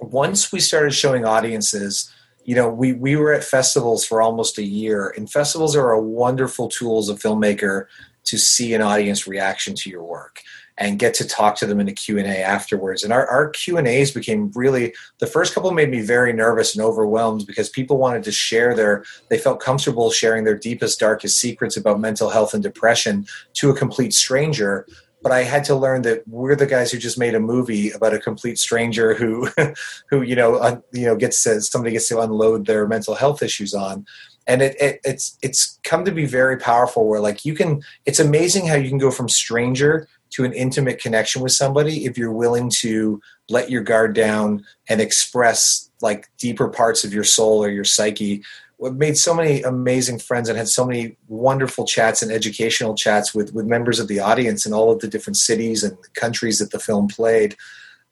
once 0.00 0.52
we 0.52 0.60
started 0.60 0.92
showing 0.94 1.24
audiences 1.24 2.10
you 2.48 2.54
know 2.54 2.70
we 2.70 2.94
we 2.94 3.14
were 3.14 3.34
at 3.34 3.44
festivals 3.44 4.06
for 4.06 4.22
almost 4.22 4.56
a 4.56 4.62
year 4.62 5.12
and 5.18 5.30
festivals 5.30 5.76
are 5.76 5.92
a 5.92 6.00
wonderful 6.00 6.66
tool 6.66 6.98
as 6.98 7.10
a 7.10 7.14
filmmaker 7.14 7.84
to 8.24 8.38
see 8.38 8.72
an 8.72 8.80
audience 8.80 9.26
reaction 9.26 9.74
to 9.74 9.90
your 9.90 10.02
work 10.02 10.40
and 10.78 10.98
get 10.98 11.12
to 11.12 11.28
talk 11.28 11.56
to 11.56 11.66
them 11.66 11.78
in 11.78 11.88
a 11.88 11.92
q&a 11.92 12.22
afterwards. 12.22 13.04
And 13.04 13.12
our, 13.12 13.26
our 13.26 13.50
q&as 13.50 14.12
became 14.12 14.50
really 14.54 14.94
the 15.18 15.26
first 15.26 15.52
couple 15.52 15.72
made 15.72 15.90
me 15.90 16.00
very 16.00 16.32
nervous 16.32 16.74
and 16.74 16.82
overwhelmed 16.82 17.46
because 17.46 17.68
people 17.68 17.98
wanted 17.98 18.22
to 18.24 18.32
share 18.32 18.74
their 18.74 19.04
they 19.28 19.36
felt 19.36 19.60
comfortable 19.60 20.10
sharing 20.10 20.44
their 20.44 20.56
deepest 20.56 20.98
darkest 20.98 21.38
secrets 21.38 21.76
about 21.76 22.00
mental 22.00 22.30
health 22.30 22.54
and 22.54 22.62
depression 22.62 23.26
to 23.52 23.68
a 23.68 23.76
complete 23.76 24.14
stranger 24.14 24.86
but 25.22 25.32
I 25.32 25.42
had 25.42 25.64
to 25.64 25.74
learn 25.74 26.02
that 26.02 26.26
we're 26.28 26.54
the 26.54 26.66
guys 26.66 26.92
who 26.92 26.98
just 26.98 27.18
made 27.18 27.34
a 27.34 27.40
movie 27.40 27.90
about 27.90 28.14
a 28.14 28.20
complete 28.20 28.58
stranger 28.58 29.14
who, 29.14 29.48
who 30.10 30.22
you 30.22 30.36
know, 30.36 30.60
un, 30.60 30.82
you 30.92 31.06
know, 31.06 31.16
gets 31.16 31.42
to 31.44 31.60
somebody 31.60 31.92
gets 31.92 32.08
to 32.08 32.20
unload 32.20 32.66
their 32.66 32.86
mental 32.86 33.14
health 33.14 33.42
issues 33.42 33.74
on, 33.74 34.06
and 34.46 34.62
it, 34.62 34.80
it 34.80 35.00
it's 35.04 35.36
it's 35.42 35.78
come 35.84 36.04
to 36.04 36.12
be 36.12 36.26
very 36.26 36.56
powerful. 36.56 37.06
Where 37.06 37.20
like 37.20 37.44
you 37.44 37.54
can, 37.54 37.82
it's 38.06 38.20
amazing 38.20 38.66
how 38.66 38.76
you 38.76 38.88
can 38.88 38.98
go 38.98 39.10
from 39.10 39.28
stranger 39.28 40.08
to 40.30 40.44
an 40.44 40.52
intimate 40.52 41.00
connection 41.00 41.42
with 41.42 41.52
somebody 41.52 42.04
if 42.04 42.18
you're 42.18 42.32
willing 42.32 42.70
to 42.70 43.20
let 43.48 43.70
your 43.70 43.82
guard 43.82 44.14
down 44.14 44.64
and 44.88 45.00
express 45.00 45.90
like 46.00 46.28
deeper 46.38 46.68
parts 46.68 47.04
of 47.04 47.14
your 47.14 47.24
soul 47.24 47.64
or 47.64 47.70
your 47.70 47.84
psyche 47.84 48.42
made 48.80 49.16
so 49.16 49.34
many 49.34 49.62
amazing 49.62 50.18
friends 50.18 50.48
and 50.48 50.56
had 50.56 50.68
so 50.68 50.84
many 50.84 51.16
wonderful 51.26 51.84
chats 51.84 52.22
and 52.22 52.30
educational 52.30 52.94
chats 52.94 53.34
with, 53.34 53.52
with 53.52 53.66
members 53.66 53.98
of 53.98 54.08
the 54.08 54.20
audience 54.20 54.64
in 54.64 54.72
all 54.72 54.92
of 54.92 55.00
the 55.00 55.08
different 55.08 55.36
cities 55.36 55.82
and 55.82 55.96
countries 56.14 56.58
that 56.58 56.70
the 56.70 56.78
film 56.78 57.08
played. 57.08 57.56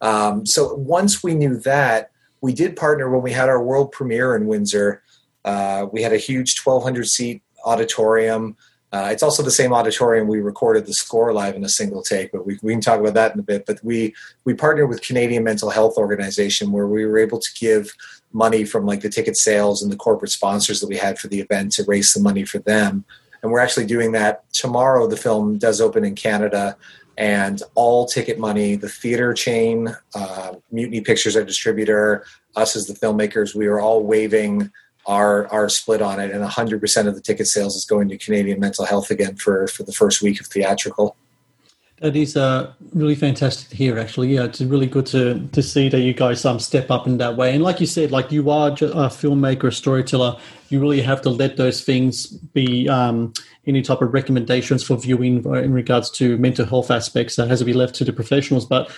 Um, 0.01 0.45
so 0.45 0.75
once 0.75 1.23
we 1.23 1.35
knew 1.35 1.57
that, 1.59 2.11
we 2.41 2.53
did 2.53 2.77
partner 2.77 3.09
when 3.09 3.23
we 3.23 3.33
had 3.33 3.49
our 3.49 3.63
world 3.63 3.93
premiere 3.93 4.37
in 4.37 4.47
Windsor. 4.47 5.03
Uh, 5.45 5.87
we 5.93 6.03
had 6.03 6.13
a 6.13 6.19
huge 6.19 6.61
1,200 6.61 7.09
seat 7.09 7.43
auditorium. 7.65 8.57
Uh, 8.93 9.09
it's 9.11 9.23
also 9.23 9.43
the 9.43 9.51
same 9.51 9.73
auditorium 9.73 10.29
we 10.29 10.41
recorded 10.41 10.87
the 10.87 10.93
score 10.93 11.33
live 11.33 11.57
in 11.57 11.65
a 11.65 11.69
single 11.69 12.03
take, 12.03 12.31
but 12.33 12.47
we, 12.47 12.59
we 12.63 12.73
can 12.73 12.81
talk 12.81 13.01
about 13.01 13.15
that 13.15 13.35
in 13.35 13.41
a 13.41 13.43
bit. 13.43 13.67
But 13.67 13.81
we 13.83 14.15
we 14.45 14.55
partnered 14.55 14.89
with 14.89 15.03
Canadian 15.03 15.45
Mental 15.45 15.71
Health 15.71 15.97
Organization, 15.97 16.73
where 16.73 16.87
we 16.87 17.05
were 17.05 17.19
able 17.19 17.41
to 17.41 17.49
give 17.59 17.93
money 18.33 18.65
from 18.65 18.87
like 18.87 19.01
the 19.01 19.09
ticket 19.09 19.37
sales 19.37 19.83
and 19.83 19.91
the 19.91 19.97
corporate 19.97 20.31
sponsors 20.31 20.81
that 20.81 20.89
we 20.89 20.97
had 20.97 21.19
for 21.19 21.29
the 21.29 21.41
event 21.41 21.73
to 21.73 21.85
raise 21.85 22.13
the 22.13 22.21
money 22.21 22.45
for 22.45 22.59
them. 22.61 23.05
And 23.43 23.51
we're 23.51 23.61
actually 23.61 23.87
doing 23.87 24.13
that 24.13 24.51
tomorrow. 24.53 25.07
The 25.07 25.17
film 25.17 25.59
does 25.59 25.81
open 25.81 26.05
in 26.05 26.15
Canada, 26.15 26.77
and 27.19 27.63
all 27.75 28.07
ticket 28.07 28.39
money, 28.39 28.77
the 28.77 28.89
theater 28.89 29.33
chain, 29.33 29.95
uh, 30.15 30.55
Mutiny 30.71 31.01
Pictures, 31.01 31.37
our 31.37 31.45
distributor, 31.45 32.25
us 32.57 32.77
as 32.77 32.87
the 32.87 32.95
filmmakers, 32.95 33.55
we 33.55 33.67
are 33.67 33.81
all 33.81 34.03
waiving 34.03 34.71
our 35.07 35.69
split 35.69 36.03
on 36.03 36.21
it, 36.21 36.31
and 36.31 36.45
100% 36.45 37.07
of 37.07 37.15
the 37.15 37.21
ticket 37.21 37.47
sales 37.47 37.77
is 37.77 37.85
going 37.85 38.09
to 38.09 38.19
Canadian 38.19 38.61
Mental 38.61 38.85
Health 38.85 39.11
again 39.11 39.37
for 39.37 39.67
for 39.69 39.83
the 39.83 39.93
first 39.93 40.23
week 40.23 40.41
of 40.41 40.47
theatrical. 40.47 41.17
That 42.01 42.15
is 42.15 42.37
uh, 42.37 42.75
really 42.93 43.15
fantastic 43.15 43.71
to 43.71 43.77
hear. 43.77 43.99
Actually, 43.99 44.35
yeah, 44.35 44.45
it's 44.45 44.61
really 44.61 44.87
good 44.87 45.07
to 45.07 45.49
to 45.53 45.63
see 45.63 45.89
that 45.89 46.01
you 46.01 46.13
guys 46.13 46.45
um 46.45 46.59
step 46.59 46.91
up 46.91 47.07
in 47.07 47.17
that 47.19 47.37
way. 47.37 47.55
And 47.55 47.63
like 47.63 47.81
you 47.81 47.87
said, 47.87 48.11
like 48.11 48.31
you 48.31 48.51
are 48.51 48.69
a 48.69 49.09
filmmaker, 49.09 49.69
a 49.69 49.73
storyteller. 49.73 50.37
You 50.69 50.79
really 50.79 51.01
have 51.01 51.23
to 51.23 51.31
let 51.31 51.57
those 51.57 51.83
things 51.83 52.27
be 52.27 52.87
um, 52.89 53.33
any 53.67 53.81
type 53.81 54.03
of 54.03 54.13
recommendations 54.13 54.83
for 54.85 54.99
viewing 54.99 55.45
in 55.45 55.73
regards 55.73 56.11
to 56.11 56.37
mental 56.37 56.67
health 56.67 56.91
aspects 56.91 57.37
that 57.37 57.49
has 57.49 57.61
to 57.61 57.65
be 57.65 57.73
left 57.73 57.95
to 57.95 58.05
the 58.05 58.13
professionals. 58.13 58.67
But 58.67 58.91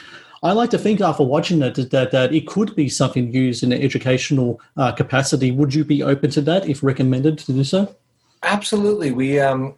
I 0.43 0.53
like 0.53 0.71
to 0.71 0.79
think 0.79 1.01
after 1.01 1.25
watching 1.25 1.59
that 1.61 1.75
that, 1.75 2.11
that 2.13 2.33
it 2.33 2.47
could 2.47 2.77
be 2.77 2.89
something 2.89 3.33
used 3.33 3.63
in 3.63 3.73
an 3.73 3.83
educational 3.83 4.61
uh, 4.77 4.93
capacity. 4.93 5.51
Would 5.51 5.75
you 5.75 5.85
be 5.85 6.03
open 6.03 6.31
to 6.31 6.41
that 6.43 6.69
if 6.69 6.83
recommended 6.83 7.39
to 7.39 7.53
do 7.53 7.65
so? 7.65 7.95
Absolutely, 8.45 9.11
we 9.11 9.41
um, 9.41 9.75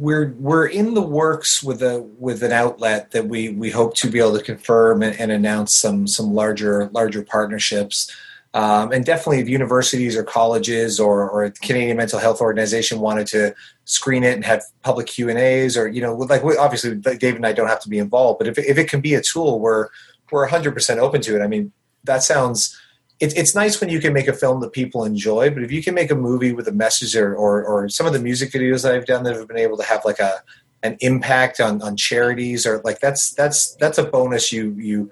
we're 0.00 0.34
we're 0.38 0.66
in 0.66 0.94
the 0.94 1.02
works 1.02 1.62
with 1.62 1.80
a 1.80 2.00
with 2.18 2.42
an 2.42 2.50
outlet 2.50 3.12
that 3.12 3.28
we 3.28 3.50
we 3.50 3.70
hope 3.70 3.94
to 3.96 4.10
be 4.10 4.18
able 4.18 4.36
to 4.36 4.42
confirm 4.42 5.02
and, 5.02 5.18
and 5.20 5.30
announce 5.30 5.72
some 5.74 6.08
some 6.08 6.34
larger 6.34 6.90
larger 6.92 7.22
partnerships. 7.22 8.10
Um, 8.52 8.90
and 8.90 9.04
definitely, 9.04 9.38
if 9.38 9.48
universities 9.48 10.16
or 10.16 10.24
colleges 10.24 10.98
or, 10.98 11.30
or 11.30 11.50
Canadian 11.62 11.96
Mental 11.96 12.18
Health 12.18 12.40
Organization 12.40 12.98
wanted 12.98 13.28
to 13.28 13.54
screen 13.84 14.24
it 14.24 14.34
and 14.34 14.44
have 14.44 14.62
public 14.82 15.06
Q 15.06 15.28
and 15.28 15.38
A's, 15.38 15.76
or 15.76 15.86
you 15.88 16.02
know, 16.02 16.14
like 16.14 16.42
obviously 16.42 16.96
David 16.96 17.36
and 17.36 17.46
I 17.46 17.52
don't 17.52 17.68
have 17.68 17.80
to 17.82 17.88
be 17.88 17.98
involved, 17.98 18.38
but 18.38 18.48
if 18.48 18.58
if 18.58 18.76
it 18.76 18.88
can 18.88 19.00
be 19.00 19.14
a 19.14 19.22
tool, 19.22 19.60
we're 19.60 19.88
we're 20.32 20.42
100 20.42 20.72
percent 20.72 20.98
open 20.98 21.20
to 21.22 21.36
it. 21.36 21.42
I 21.42 21.46
mean, 21.46 21.72
that 22.04 22.24
sounds 22.24 22.76
it, 23.20 23.36
it's 23.36 23.54
nice 23.54 23.80
when 23.80 23.90
you 23.90 24.00
can 24.00 24.12
make 24.12 24.26
a 24.26 24.32
film 24.32 24.60
that 24.60 24.72
people 24.72 25.04
enjoy, 25.04 25.50
but 25.50 25.62
if 25.62 25.70
you 25.70 25.82
can 25.82 25.94
make 25.94 26.10
a 26.10 26.14
movie 26.14 26.52
with 26.52 26.66
a 26.66 26.72
message 26.72 27.14
or, 27.14 27.34
or, 27.34 27.62
or 27.64 27.88
some 27.88 28.06
of 28.06 28.14
the 28.14 28.18
music 28.18 28.50
videos 28.50 28.82
that 28.82 28.94
I've 28.94 29.06
done 29.06 29.24
that 29.24 29.36
have 29.36 29.46
been 29.46 29.58
able 29.58 29.76
to 29.76 29.84
have 29.84 30.04
like 30.04 30.18
a 30.18 30.42
an 30.82 30.96
impact 31.00 31.60
on, 31.60 31.82
on 31.82 31.94
charities 31.94 32.66
or 32.66 32.80
like 32.84 33.00
that's 33.00 33.32
that's 33.32 33.74
that's 33.76 33.98
a 33.98 34.02
bonus 34.02 34.50
you 34.50 34.74
you 34.78 35.10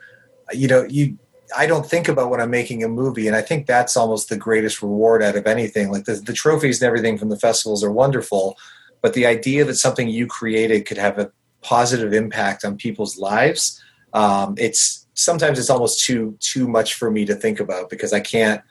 you 0.55 0.66
know 0.66 0.83
you 0.88 1.18
I 1.56 1.66
don't 1.66 1.87
think 1.87 2.08
about 2.08 2.30
when 2.30 2.40
I'm 2.40 2.50
making 2.50 2.82
a 2.84 2.88
movie, 2.88 3.26
and 3.26 3.37
I 3.37 3.42
think 3.42 3.66
that's 3.66 3.96
almost 3.96 4.28
the 4.28 4.37
greatest 4.37 4.82
reward 4.82 5.22
out 5.22 5.37
of 5.37 5.46
anything. 5.46 5.90
Like 5.90 6.04
the, 6.04 6.14
the 6.14 6.32
trophies 6.32 6.80
and 6.80 6.87
everything 6.87 7.18
from 7.18 7.28
the 7.28 7.38
festivals 7.38 7.82
are 7.84 7.92
wonderful, 7.92 8.56
but 9.02 9.14
the 9.14 9.26
idea 9.26 9.64
that 9.64 9.76
something 9.76 10.08
you 10.08 10.26
created 10.26 10.87
could 10.87 10.98
have 10.98 11.18
a 11.18 11.30
positive 11.61 12.12
impact 12.12 12.64
on 12.64 12.76
people's 12.76 13.18
lives, 13.18 13.82
um, 14.12 14.54
it's 14.58 15.06
sometimes 15.14 15.58
it's 15.58 15.70
almost 15.70 16.04
too 16.04 16.37
too 16.40 16.68
much 16.68 16.94
for 16.94 17.11
me 17.11 17.24
to 17.24 17.34
think 17.34 17.61
about 17.61 17.90
because 17.90 18.12
I 18.12 18.20
can't. 18.20 18.62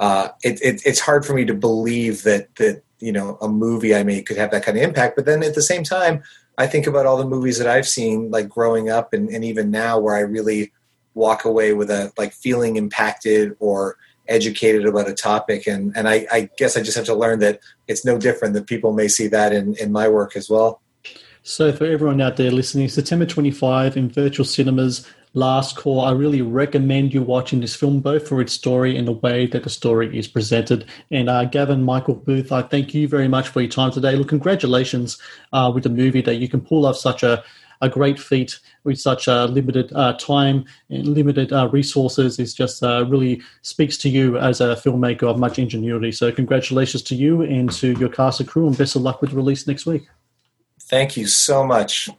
Uh, 0.00 0.28
it, 0.42 0.60
it, 0.62 0.82
it's 0.84 0.98
hard 0.98 1.24
for 1.24 1.32
me 1.32 1.44
to 1.44 1.54
believe 1.54 2.22
that 2.24 2.54
that 2.56 2.82
you 2.98 3.12
know 3.12 3.38
a 3.40 3.48
movie 3.48 3.94
I 3.94 4.02
made 4.02 4.26
could 4.26 4.36
have 4.36 4.50
that 4.50 4.64
kind 4.64 4.76
of 4.76 4.84
impact. 4.84 5.16
But 5.16 5.26
then 5.26 5.42
at 5.42 5.54
the 5.54 5.62
same 5.62 5.84
time, 5.84 6.22
I 6.58 6.66
think 6.66 6.86
about 6.86 7.06
all 7.06 7.16
the 7.16 7.28
movies 7.28 7.58
that 7.58 7.68
I've 7.68 7.88
seen, 7.88 8.30
like 8.30 8.48
growing 8.48 8.90
up 8.90 9.12
and, 9.12 9.28
and 9.28 9.44
even 9.44 9.70
now, 9.70 9.98
where 9.98 10.14
I 10.14 10.20
really 10.20 10.72
walk 11.14 11.44
away 11.44 11.72
with 11.72 11.90
a 11.90 12.12
like 12.16 12.32
feeling 12.32 12.76
impacted 12.76 13.56
or 13.60 13.96
educated 14.28 14.86
about 14.86 15.08
a 15.08 15.14
topic 15.14 15.66
and 15.66 15.92
and 15.96 16.08
I, 16.08 16.26
I 16.32 16.48
guess 16.56 16.76
I 16.76 16.82
just 16.82 16.96
have 16.96 17.06
to 17.06 17.14
learn 17.14 17.40
that 17.40 17.60
it's 17.88 18.04
no 18.04 18.18
different 18.18 18.54
that 18.54 18.66
people 18.66 18.92
may 18.92 19.08
see 19.08 19.26
that 19.28 19.52
in 19.52 19.74
in 19.76 19.92
my 19.92 20.08
work 20.08 20.36
as 20.36 20.48
well. 20.48 20.80
So 21.42 21.72
for 21.72 21.86
everyone 21.86 22.20
out 22.20 22.36
there 22.36 22.52
listening, 22.52 22.88
September 22.88 23.26
25 23.26 23.96
in 23.96 24.08
virtual 24.08 24.46
cinemas, 24.46 25.08
last 25.34 25.76
call. 25.76 26.00
I 26.00 26.12
really 26.12 26.40
recommend 26.40 27.12
you 27.12 27.22
watching 27.22 27.60
this 27.60 27.74
film, 27.74 28.00
both 28.00 28.28
for 28.28 28.40
its 28.40 28.52
story 28.52 28.96
and 28.96 29.08
the 29.08 29.12
way 29.12 29.46
that 29.46 29.64
the 29.64 29.70
story 29.70 30.16
is 30.16 30.28
presented. 30.28 30.84
And 31.10 31.28
uh, 31.28 31.46
Gavin 31.46 31.82
Michael 31.82 32.14
Booth, 32.14 32.52
I 32.52 32.62
thank 32.62 32.94
you 32.94 33.08
very 33.08 33.26
much 33.26 33.48
for 33.48 33.60
your 33.60 33.70
time 33.70 33.90
today. 33.90 34.14
Look, 34.14 34.28
congratulations 34.28 35.18
uh, 35.52 35.72
with 35.74 35.82
the 35.82 35.90
movie 35.90 36.22
that 36.22 36.36
you 36.36 36.48
can 36.48 36.60
pull 36.60 36.86
off 36.86 36.96
such 36.96 37.22
a 37.22 37.42
a 37.82 37.88
great 37.88 38.18
feat 38.18 38.60
with 38.84 39.00
such 39.00 39.28
a 39.28 39.46
limited 39.46 39.92
uh, 39.94 40.14
time 40.14 40.64
and 40.90 41.06
limited 41.06 41.52
uh, 41.52 41.68
resources 41.68 42.38
is 42.38 42.54
just 42.54 42.82
uh, 42.82 43.04
really 43.06 43.40
speaks 43.62 43.96
to 43.98 44.08
you 44.08 44.38
as 44.38 44.60
a 44.60 44.76
filmmaker 44.76 45.24
of 45.24 45.38
much 45.38 45.58
ingenuity. 45.58 46.12
So, 46.12 46.32
congratulations 46.32 47.02
to 47.04 47.14
you 47.14 47.42
and 47.42 47.70
to 47.72 47.92
your 47.92 48.08
cast 48.08 48.40
and 48.40 48.48
crew, 48.48 48.66
and 48.66 48.76
best 48.76 48.96
of 48.96 49.02
luck 49.02 49.20
with 49.20 49.30
the 49.30 49.36
release 49.36 49.66
next 49.66 49.86
week. 49.86 50.06
Thank 50.80 51.16
you 51.16 51.26
so 51.26 51.64
much. 51.64 52.10